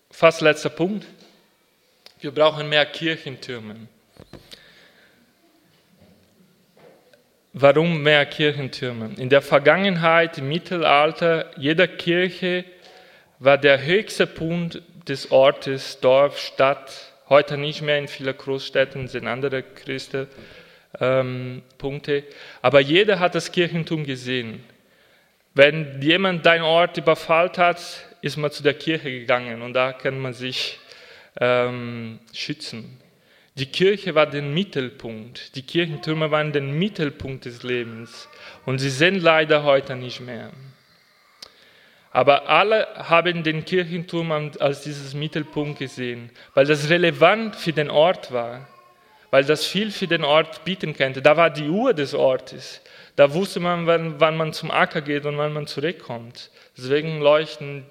fast 0.09 0.41
letzter 0.41 0.69
Punkt. 0.69 1.05
Wir 2.19 2.31
brauchen 2.31 2.67
mehr 2.67 2.87
Kirchentürme. 2.87 3.75
Warum 7.53 8.01
mehr 8.01 8.25
Kirchentürme? 8.25 9.11
In 9.17 9.29
der 9.29 9.43
Vergangenheit, 9.43 10.39
im 10.39 10.49
Mittelalter, 10.49 11.51
jeder 11.57 11.87
Kirche 11.87 12.65
war 13.37 13.59
der 13.59 13.85
höchste 13.85 14.25
Punkt 14.25 14.81
des 15.07 15.29
Ortes, 15.29 15.99
Dorf, 15.99 16.39
Stadt. 16.39 17.10
Heute 17.31 17.57
nicht 17.57 17.81
mehr 17.81 17.97
in 17.97 18.09
vielen 18.09 18.37
Großstädten 18.37 19.07
sind 19.07 19.25
andere 19.25 19.63
Christen 19.63 20.27
ähm, 20.99 21.61
Punkte. 21.77 22.25
Aber 22.61 22.81
jeder 22.81 23.21
hat 23.21 23.35
das 23.35 23.53
Kirchentum 23.53 24.03
gesehen. 24.03 24.61
Wenn 25.53 26.01
jemand 26.01 26.45
deinen 26.45 26.63
Ort 26.63 26.97
überfallen 26.97 27.55
hat, 27.55 27.79
ist 28.21 28.35
man 28.35 28.51
zu 28.51 28.63
der 28.63 28.73
Kirche 28.73 29.09
gegangen 29.09 29.61
und 29.61 29.71
da 29.71 29.93
kann 29.93 30.19
man 30.19 30.33
sich 30.33 30.77
ähm, 31.39 32.19
schützen. 32.33 32.97
Die 33.55 33.67
Kirche 33.67 34.13
war 34.13 34.25
der 34.25 34.41
Mittelpunkt. 34.41 35.55
Die 35.55 35.61
Kirchentürme 35.61 36.31
waren 36.31 36.51
der 36.51 36.61
Mittelpunkt 36.61 37.45
des 37.45 37.63
Lebens. 37.63 38.27
Und 38.65 38.79
sie 38.79 38.89
sind 38.89 39.23
leider 39.23 39.63
heute 39.63 39.95
nicht 39.95 40.19
mehr. 40.19 40.51
Aber 42.11 42.49
alle 42.49 42.87
haben 42.95 43.43
den 43.43 43.63
Kirchenturm 43.63 44.31
als 44.59 44.81
dieses 44.81 45.13
Mittelpunkt 45.13 45.79
gesehen, 45.79 46.29
weil 46.53 46.65
das 46.65 46.89
relevant 46.89 47.55
für 47.55 47.71
den 47.71 47.89
Ort 47.89 48.33
war, 48.33 48.67
weil 49.29 49.45
das 49.45 49.65
viel 49.65 49.91
für 49.91 50.07
den 50.07 50.25
Ort 50.25 50.65
bieten 50.65 50.93
könnte. 50.93 51.21
Da 51.21 51.37
war 51.37 51.49
die 51.49 51.69
Uhr 51.69 51.93
des 51.93 52.13
Ortes. 52.13 52.81
Da 53.15 53.33
wusste 53.33 53.61
man, 53.61 53.87
wann, 53.87 54.19
wann 54.19 54.35
man 54.35 54.51
zum 54.51 54.71
Acker 54.71 55.01
geht 55.01 55.25
und 55.25 55.37
wann 55.37 55.53
man 55.53 55.67
zurückkommt. 55.67 56.51
Deswegen 56.77 57.21
leuchten 57.21 57.85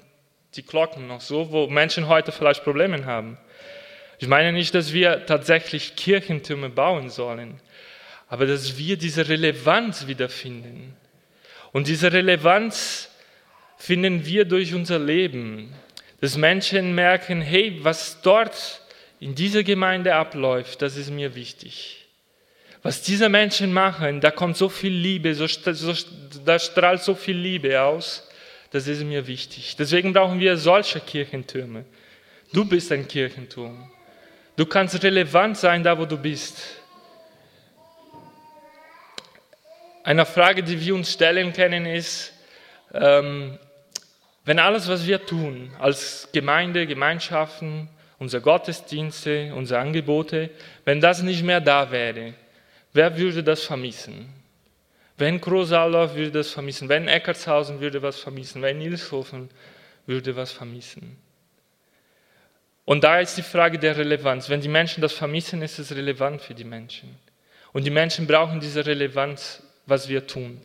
die 0.55 0.67
Glocken 0.67 1.07
noch 1.07 1.21
so, 1.21 1.51
wo 1.51 1.67
Menschen 1.69 2.09
heute 2.09 2.33
vielleicht 2.33 2.65
Probleme 2.65 3.07
haben. 3.07 3.39
Ich 4.19 4.29
meine 4.29 4.53
nicht, 4.53 4.75
dass 4.75 4.93
wir 4.93 5.25
tatsächlich 5.25 5.97
Kirchentürme 5.97 6.69
bauen 6.69 7.09
sollen, 7.09 7.59
aber 8.29 8.45
dass 8.45 8.77
wir 8.77 8.99
diese 8.99 9.29
Relevanz 9.29 10.07
wiederfinden. 10.07 10.95
Und 11.73 11.87
diese 11.87 12.13
Relevanz 12.13 13.10
finden 13.81 14.27
wir 14.27 14.45
durch 14.45 14.75
unser 14.75 14.99
Leben, 14.99 15.73
dass 16.21 16.37
Menschen 16.37 16.95
merken, 16.95 17.41
hey, 17.41 17.79
was 17.83 18.21
dort 18.21 18.83
in 19.21 19.35
dieser 19.35 19.63
Gemeinde 19.63 20.15
abläuft, 20.15 20.83
das 20.83 20.99
ist 20.99 21.11
mir 21.11 21.35
wichtig. 21.35 22.07
Was 22.83 23.01
diese 23.01 23.31
Menschen 23.31 23.73
machen, 23.73 24.21
da 24.21 24.31
kommt 24.31 24.59
so 24.59 24.69
viel 24.69 24.93
Liebe, 24.93 25.35
so, 25.35 25.47
so, 25.47 25.95
da 26.45 26.59
strahlt 26.59 27.03
so 27.03 27.15
viel 27.15 27.37
Liebe 27.37 27.81
aus, 27.81 28.29
das 28.71 28.87
ist 28.87 29.03
mir 29.03 29.27
wichtig. 29.27 29.77
Deswegen 29.79 30.13
brauchen 30.13 30.39
wir 30.41 30.59
solche 30.59 31.01
Kirchentürme. 31.01 31.87
Du 32.53 32.67
bist 32.67 32.93
ein 32.93 33.09
Kirchenturm. 33.09 33.91
Du 34.57 34.67
kannst 34.67 35.03
relevant 35.03 35.57
sein, 35.57 35.83
da 35.83 35.99
wo 35.99 36.05
du 36.05 36.19
bist. 36.19 36.59
Eine 40.05 40.27
Frage, 40.27 40.63
die 40.63 40.79
wir 40.79 40.95
uns 40.95 41.13
stellen 41.13 41.55
können, 41.55 41.87
ist, 41.87 42.35
ähm, 42.93 43.59
wenn 44.45 44.59
alles, 44.59 44.89
was 44.89 45.07
wir 45.07 45.25
tun, 45.25 45.71
als 45.79 46.29
Gemeinde, 46.33 46.87
Gemeinschaften, 46.87 47.89
unsere 48.19 48.43
Gottesdienste, 48.43 49.53
unsere 49.55 49.81
Angebote, 49.81 50.51
wenn 50.85 51.01
das 51.01 51.23
nicht 51.23 51.43
mehr 51.43 51.61
da 51.61 51.91
wäre, 51.91 52.35
wer 52.93 53.17
würde 53.17 53.43
das 53.43 53.65
vermissen? 53.65 54.33
Wenn 55.17 55.41
Großaldorf 55.41 56.15
würde 56.15 56.31
das 56.31 56.51
vermissen, 56.51 56.89
wenn 56.89 57.07
Eckartshausen 57.07 57.81
würde 57.81 58.01
was 58.01 58.19
vermissen, 58.19 58.63
wenn 58.63 58.79
Nilshofen 58.79 59.51
würde 60.07 60.35
was 60.35 60.53
vermissen. 60.53 61.19
Und 62.87 63.05
da 63.05 63.21
ist 63.21 63.37
die 63.37 63.43
Frage 63.43 63.79
der 63.79 63.97
Relevanz. 63.97 64.49
Wenn 64.49 64.61
die 64.61 64.69
Menschen 64.69 65.01
das 65.01 65.13
vermissen, 65.13 65.63
ist 65.63 65.79
es 65.79 65.95
relevant 65.95 66.41
für 66.41 66.55
die 66.55 66.65
Menschen. 66.65 67.17
Und 67.73 67.85
die 67.85 67.91
Menschen 67.91 68.27
brauchen 68.27 68.61
diese 68.61 68.85
Relevanz, 68.85 69.63
was 69.87 70.09
wir 70.09 70.27
tun. 70.27 70.61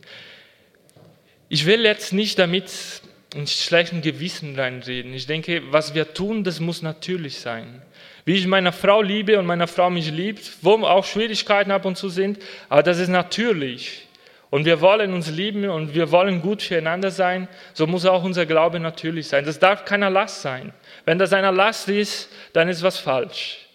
Ich 1.48 1.66
will 1.66 1.84
jetzt 1.84 2.12
nicht 2.12 2.38
damit 2.38 3.02
in 3.36 3.46
schlechten 3.46 4.02
Gewissen 4.02 4.58
reinreden. 4.58 5.12
Ich 5.12 5.26
denke, 5.26 5.62
was 5.70 5.94
wir 5.94 6.14
tun, 6.14 6.42
das 6.42 6.58
muss 6.58 6.82
natürlich 6.82 7.38
sein. 7.38 7.82
Wie 8.24 8.34
ich 8.34 8.46
meine 8.46 8.72
Frau 8.72 9.02
liebe 9.02 9.38
und 9.38 9.46
meine 9.46 9.66
Frau 9.66 9.90
mich 9.90 10.10
liebt, 10.10 10.52
wo 10.62 10.74
auch 10.84 11.04
Schwierigkeiten 11.04 11.70
ab 11.70 11.84
und 11.84 11.96
zu 11.96 12.08
sind, 12.08 12.38
aber 12.68 12.82
das 12.82 12.98
ist 12.98 13.08
natürlich. 13.08 14.06
Und 14.50 14.64
wir 14.64 14.80
wollen 14.80 15.12
uns 15.12 15.30
lieben 15.30 15.68
und 15.68 15.94
wir 15.94 16.10
wollen 16.10 16.40
gut 16.40 16.62
füreinander 16.62 17.10
sein, 17.10 17.46
so 17.74 17.86
muss 17.86 18.06
auch 18.06 18.24
unser 18.24 18.46
Glaube 18.46 18.80
natürlich 18.80 19.28
sein. 19.28 19.44
Das 19.44 19.58
darf 19.58 19.84
keiner 19.84 20.08
Last 20.08 20.42
sein. 20.42 20.72
Wenn 21.04 21.18
das 21.18 21.32
einer 21.32 21.52
Last 21.52 21.88
ist, 21.88 22.30
dann 22.52 22.68
ist 22.68 22.82
was 22.82 22.98
falsch. 22.98 23.66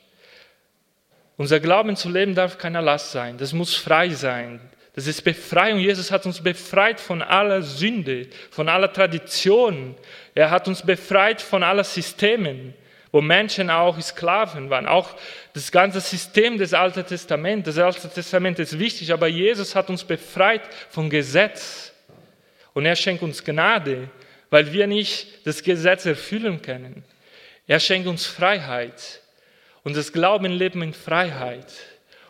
Unser 1.37 1.59
Glauben 1.59 1.95
zu 1.95 2.09
leben 2.09 2.35
darf 2.35 2.57
keiner 2.57 2.81
Last 2.81 3.11
sein. 3.11 3.37
Das 3.37 3.53
muss 3.53 3.75
frei 3.75 4.09
sein. 4.09 4.59
Das 4.93 5.07
ist 5.07 5.21
Befreiung. 5.21 5.79
Jesus 5.79 6.11
hat 6.11 6.25
uns 6.25 6.41
befreit 6.41 6.99
von 6.99 7.21
aller 7.21 7.61
Sünde, 7.61 8.27
von 8.49 8.67
aller 8.67 8.91
Tradition. 8.91 9.95
Er 10.35 10.51
hat 10.51 10.67
uns 10.67 10.85
befreit 10.85 11.41
von 11.41 11.63
allen 11.63 11.83
Systemen, 11.83 12.73
wo 13.11 13.21
Menschen 13.21 13.69
auch 13.69 13.99
Sklaven 14.01 14.69
waren. 14.69 14.87
Auch 14.87 15.15
das 15.53 15.71
ganze 15.71 16.01
System 16.01 16.57
des 16.57 16.73
Alten 16.73 17.05
Testaments. 17.05 17.65
Das 17.65 17.77
Alte 17.77 18.09
Testament 18.09 18.59
ist 18.59 18.77
wichtig, 18.77 19.13
aber 19.13 19.27
Jesus 19.27 19.75
hat 19.75 19.89
uns 19.89 20.03
befreit 20.03 20.61
vom 20.89 21.09
Gesetz. 21.09 21.93
Und 22.73 22.85
er 22.85 22.95
schenkt 22.95 23.23
uns 23.23 23.43
Gnade, 23.43 24.09
weil 24.49 24.73
wir 24.73 24.87
nicht 24.87 25.45
das 25.45 25.63
Gesetz 25.63 26.05
erfüllen 26.05 26.61
können. 26.61 27.03
Er 27.65 27.79
schenkt 27.79 28.07
uns 28.07 28.25
Freiheit. 28.25 29.21
Und 29.83 29.95
das 29.95 30.11
Glauben 30.11 30.51
lebt 30.51 30.75
in 30.75 30.93
Freiheit. 30.93 31.73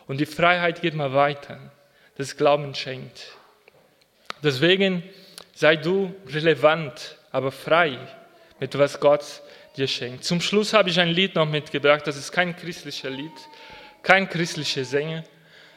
Und 0.06 0.20
die 0.20 0.26
Freiheit 0.26 0.80
geht 0.80 0.94
mal 0.94 1.12
weiter. 1.12 1.72
Das 2.16 2.36
Glauben 2.36 2.74
schenkt. 2.74 3.32
Deswegen 4.42 5.02
sei 5.54 5.76
du 5.76 6.14
relevant, 6.26 7.16
aber 7.30 7.52
frei 7.52 7.98
mit 8.60 8.76
was 8.78 9.00
Gott 9.00 9.42
dir 9.76 9.88
schenkt. 9.88 10.24
Zum 10.24 10.40
Schluss 10.40 10.72
habe 10.72 10.90
ich 10.90 11.00
ein 11.00 11.08
Lied 11.08 11.34
noch 11.34 11.48
mitgebracht. 11.48 12.06
Das 12.06 12.16
ist 12.16 12.32
kein 12.32 12.54
christlicher 12.56 13.10
Lied, 13.10 13.32
kein 14.02 14.28
christlicher 14.28 14.84
Sänger. 14.84 15.24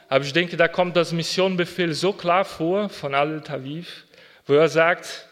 Aber 0.08 0.24
ich 0.24 0.34
denke, 0.34 0.58
da 0.58 0.68
kommt 0.68 0.96
das 0.96 1.12
Missionbefehl 1.12 1.94
so 1.94 2.14
klar 2.14 2.46
vor 2.46 2.90
von 2.90 3.16
Al 3.16 3.42
Taviv, 3.42 4.06
wo 4.46 4.54
er 4.54 4.70
sagt, 4.70 5.28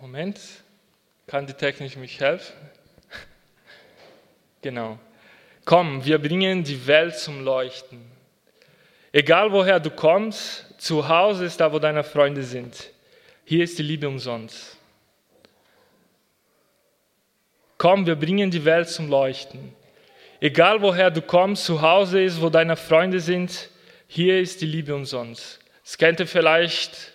Moment, 0.00 0.38
kann 1.26 1.46
die 1.46 1.54
Technik 1.54 1.96
mich 1.96 2.20
helfen? 2.20 2.54
genau. 4.62 4.98
Komm, 5.66 6.04
wir 6.04 6.18
bringen 6.18 6.62
die 6.62 6.86
Welt 6.86 7.16
zum 7.16 7.44
Leuchten. 7.44 8.00
Egal 9.10 9.50
woher 9.50 9.80
du 9.80 9.90
kommst, 9.90 10.64
zu 10.78 11.08
Hause 11.08 11.44
ist 11.44 11.60
da, 11.60 11.72
wo 11.72 11.80
deine 11.80 12.04
Freunde 12.04 12.44
sind. 12.44 12.92
Hier 13.44 13.64
ist 13.64 13.76
die 13.76 13.82
Liebe 13.82 14.06
umsonst. 14.06 14.78
Komm, 17.78 18.06
wir 18.06 18.14
bringen 18.14 18.48
die 18.48 18.64
Welt 18.64 18.88
zum 18.88 19.10
Leuchten. 19.10 19.74
Egal 20.38 20.80
woher 20.82 21.10
du 21.10 21.20
kommst, 21.20 21.64
zu 21.64 21.82
Hause 21.82 22.22
ist, 22.22 22.40
wo 22.40 22.48
deine 22.48 22.76
Freunde 22.76 23.18
sind, 23.18 23.68
hier 24.06 24.38
ist 24.40 24.60
die 24.60 24.66
Liebe 24.66 24.94
umsonst. 24.94 25.58
Es 25.84 25.98
könnte 25.98 26.26
vielleicht 26.26 27.12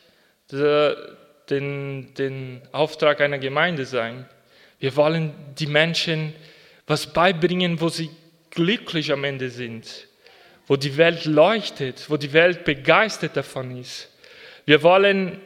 den, 0.52 2.14
den 2.16 2.62
Auftrag 2.74 3.22
einer 3.22 3.40
Gemeinde 3.40 3.86
sein. 3.86 4.28
Wir 4.78 4.94
wollen 4.98 5.34
die 5.58 5.68
Menschen 5.68 6.34
was 6.86 7.08
beibringen, 7.08 7.80
wo 7.80 7.88
sie 7.88 8.10
glücklich 8.52 9.12
am 9.12 9.24
Ende 9.24 9.50
sind, 9.50 10.08
wo 10.68 10.76
die 10.76 10.98
Welt 10.98 11.26
leuchtet, 11.26 12.10
wo 12.10 12.18
die 12.18 12.34
Welt 12.34 12.64
begeistert 12.64 13.36
davon 13.36 13.78
ist. 13.78 14.10
Wir 14.66 14.84
wollen, 14.84 15.42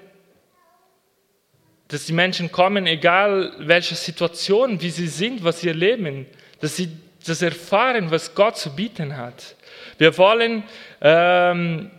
dass 1.87 2.05
die 2.05 2.13
Menschen 2.13 2.51
kommen, 2.51 2.87
egal 2.87 3.53
welche 3.59 3.95
Situation, 3.95 4.81
wie 4.81 4.89
sie 4.89 5.07
sind, 5.07 5.43
was 5.43 5.61
sie 5.61 5.69
erleben, 5.69 6.25
dass 6.59 6.75
sie 6.75 6.89
das 7.25 7.41
erfahren, 7.41 8.11
was 8.11 8.35
Gott 8.35 8.57
zu 8.57 8.75
bieten 8.75 9.17
hat. 9.17 9.55
Wir 9.97 10.17
wollen, 10.17 10.63
ähm, 11.01 11.91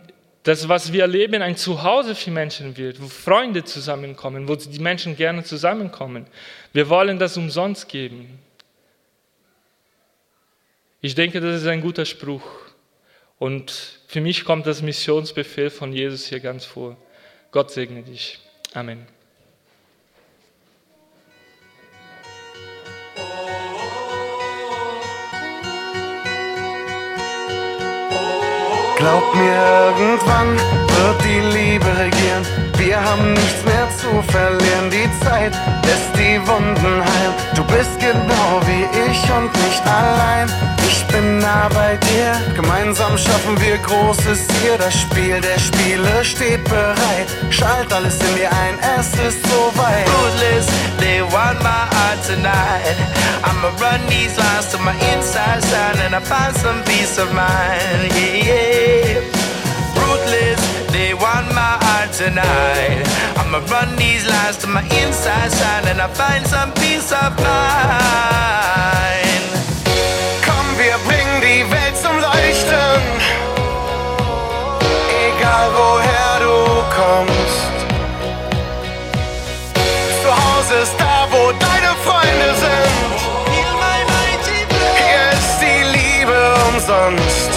dass 0.43 0.69
was 0.69 0.93
wir 0.93 1.01
erleben 1.01 1.41
ein 1.41 1.57
Zuhause 1.57 2.15
für 2.15 2.31
Menschen 2.31 2.77
wird, 2.77 3.01
wo 3.01 3.07
Freunde 3.07 3.63
zusammenkommen, 3.65 4.47
wo 4.47 4.55
die 4.55 4.79
Menschen 4.79 5.17
gerne 5.17 5.43
zusammenkommen. 5.43 6.25
Wir 6.71 6.87
wollen 6.89 7.19
das 7.19 7.35
umsonst 7.35 7.89
geben. 7.89 8.39
Ich 11.07 11.15
denke, 11.15 11.39
das 11.39 11.61
ist 11.61 11.67
ein 11.67 11.79
guter 11.79 12.03
Spruch. 12.03 12.43
Und 13.39 13.71
für 14.07 14.19
mich 14.19 14.43
kommt 14.43 14.67
das 14.67 14.81
Missionsbefehl 14.81 15.69
von 15.69 15.93
Jesus 15.93 16.25
hier 16.25 16.41
ganz 16.41 16.65
vor. 16.65 16.97
Gott 17.51 17.71
segne 17.71 18.03
dich. 18.03 18.39
Amen. 18.73 19.16
Glaub 28.97 29.35
mir, 29.35 29.93
irgendwann 29.95 30.57
wird 30.57 31.23
die 31.23 31.39
Liebe 31.55 31.85
regieren. 31.85 32.43
Wir 32.77 32.99
haben 32.99 33.33
nichts 33.33 33.63
mehr 33.63 33.87
zu 33.95 34.23
verlieren. 34.31 34.89
Die 34.89 35.07
Zeit 35.23 35.53
lässt 35.85 36.15
die 36.15 36.39
Wunden 36.47 37.03
heilen. 37.05 37.35
Du 37.53 37.63
bist 37.65 37.99
genau 37.99 38.59
wie 38.65 38.85
ich 39.07 39.21
und 39.31 39.53
nicht 39.65 39.83
allein. 39.85 40.49
Ich 40.87 41.05
bin 41.07 41.37
nah 41.37 41.69
bei 41.75 41.95
dir. 41.97 42.41
Gemeinsam 42.55 43.15
schaffen 43.19 43.59
wir 43.61 43.77
Großes 43.77 44.47
hier. 44.61 44.79
Das 44.79 44.99
Spiel 44.99 45.41
der 45.41 45.59
Spiele 45.59 46.25
steht 46.25 46.63
bereit. 46.63 47.27
Schalt 47.51 47.93
alles 47.93 48.19
in 48.19 48.35
dir 48.35 48.51
ein, 48.51 48.79
es 48.97 49.09
ist 49.13 49.45
soweit. 49.45 50.07
Ruthless, 50.07 50.65
they 50.99 51.21
want 51.21 51.61
my 51.61 51.85
heart 51.93 52.19
tonight. 52.25 52.97
I'ma 53.43 53.69
run 53.79 54.05
these 54.07 54.37
lines 54.37 54.67
to 54.71 54.77
my 54.79 54.95
inside 55.13 55.63
side 55.63 55.97
and 55.97 56.15
I 56.15 56.19
find 56.19 56.55
some 56.55 56.83
peace 56.83 57.17
of 57.17 57.33
mind. 57.33 58.11
Yeah, 58.15 58.49
yeah. 58.49 59.21
Ruthless, 59.99 60.61
they 60.91 61.13
want 61.13 61.47
my 61.53 61.77
heart 61.85 62.11
tonight. 62.13 63.03
I'ma 63.37 63.59
run 63.71 63.95
these 63.95 64.25
lines 64.27 64.57
to 64.57 64.67
my 64.67 64.83
inside 65.01 65.51
side 65.51 65.85
and 65.87 66.01
I 66.01 66.07
find 66.07 66.45
some 66.47 66.71
peace 66.73 67.11
of 67.11 67.31
mind. 67.49 67.77
Komm, 70.45 70.67
wir 70.77 70.97
bringen 71.07 71.41
die 71.41 71.65
Welt 71.71 71.95
zum 71.97 72.15
Leuchten. 72.17 73.01
Egal 75.27 75.67
woher 75.77 76.39
du 76.39 76.57
kommst. 76.95 77.46
Umsonst. 86.87 87.51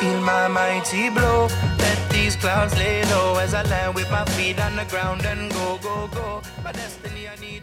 Feel 0.00 0.20
my 0.22 0.48
mighty 0.48 1.10
blow. 1.10 1.46
Let 1.78 2.10
these 2.10 2.34
clouds 2.34 2.74
lay 2.76 3.04
low 3.04 3.38
as 3.38 3.54
I 3.54 3.62
land 3.62 3.94
with 3.94 4.10
my 4.10 4.24
feet 4.24 4.58
on 4.58 4.74
the 4.74 4.84
ground 4.86 5.24
and 5.26 5.52
go, 5.52 5.78
go, 5.80 6.08
go. 6.08 6.42
My 6.64 6.72
destiny 6.72 7.28
I 7.28 7.36
need. 7.36 7.59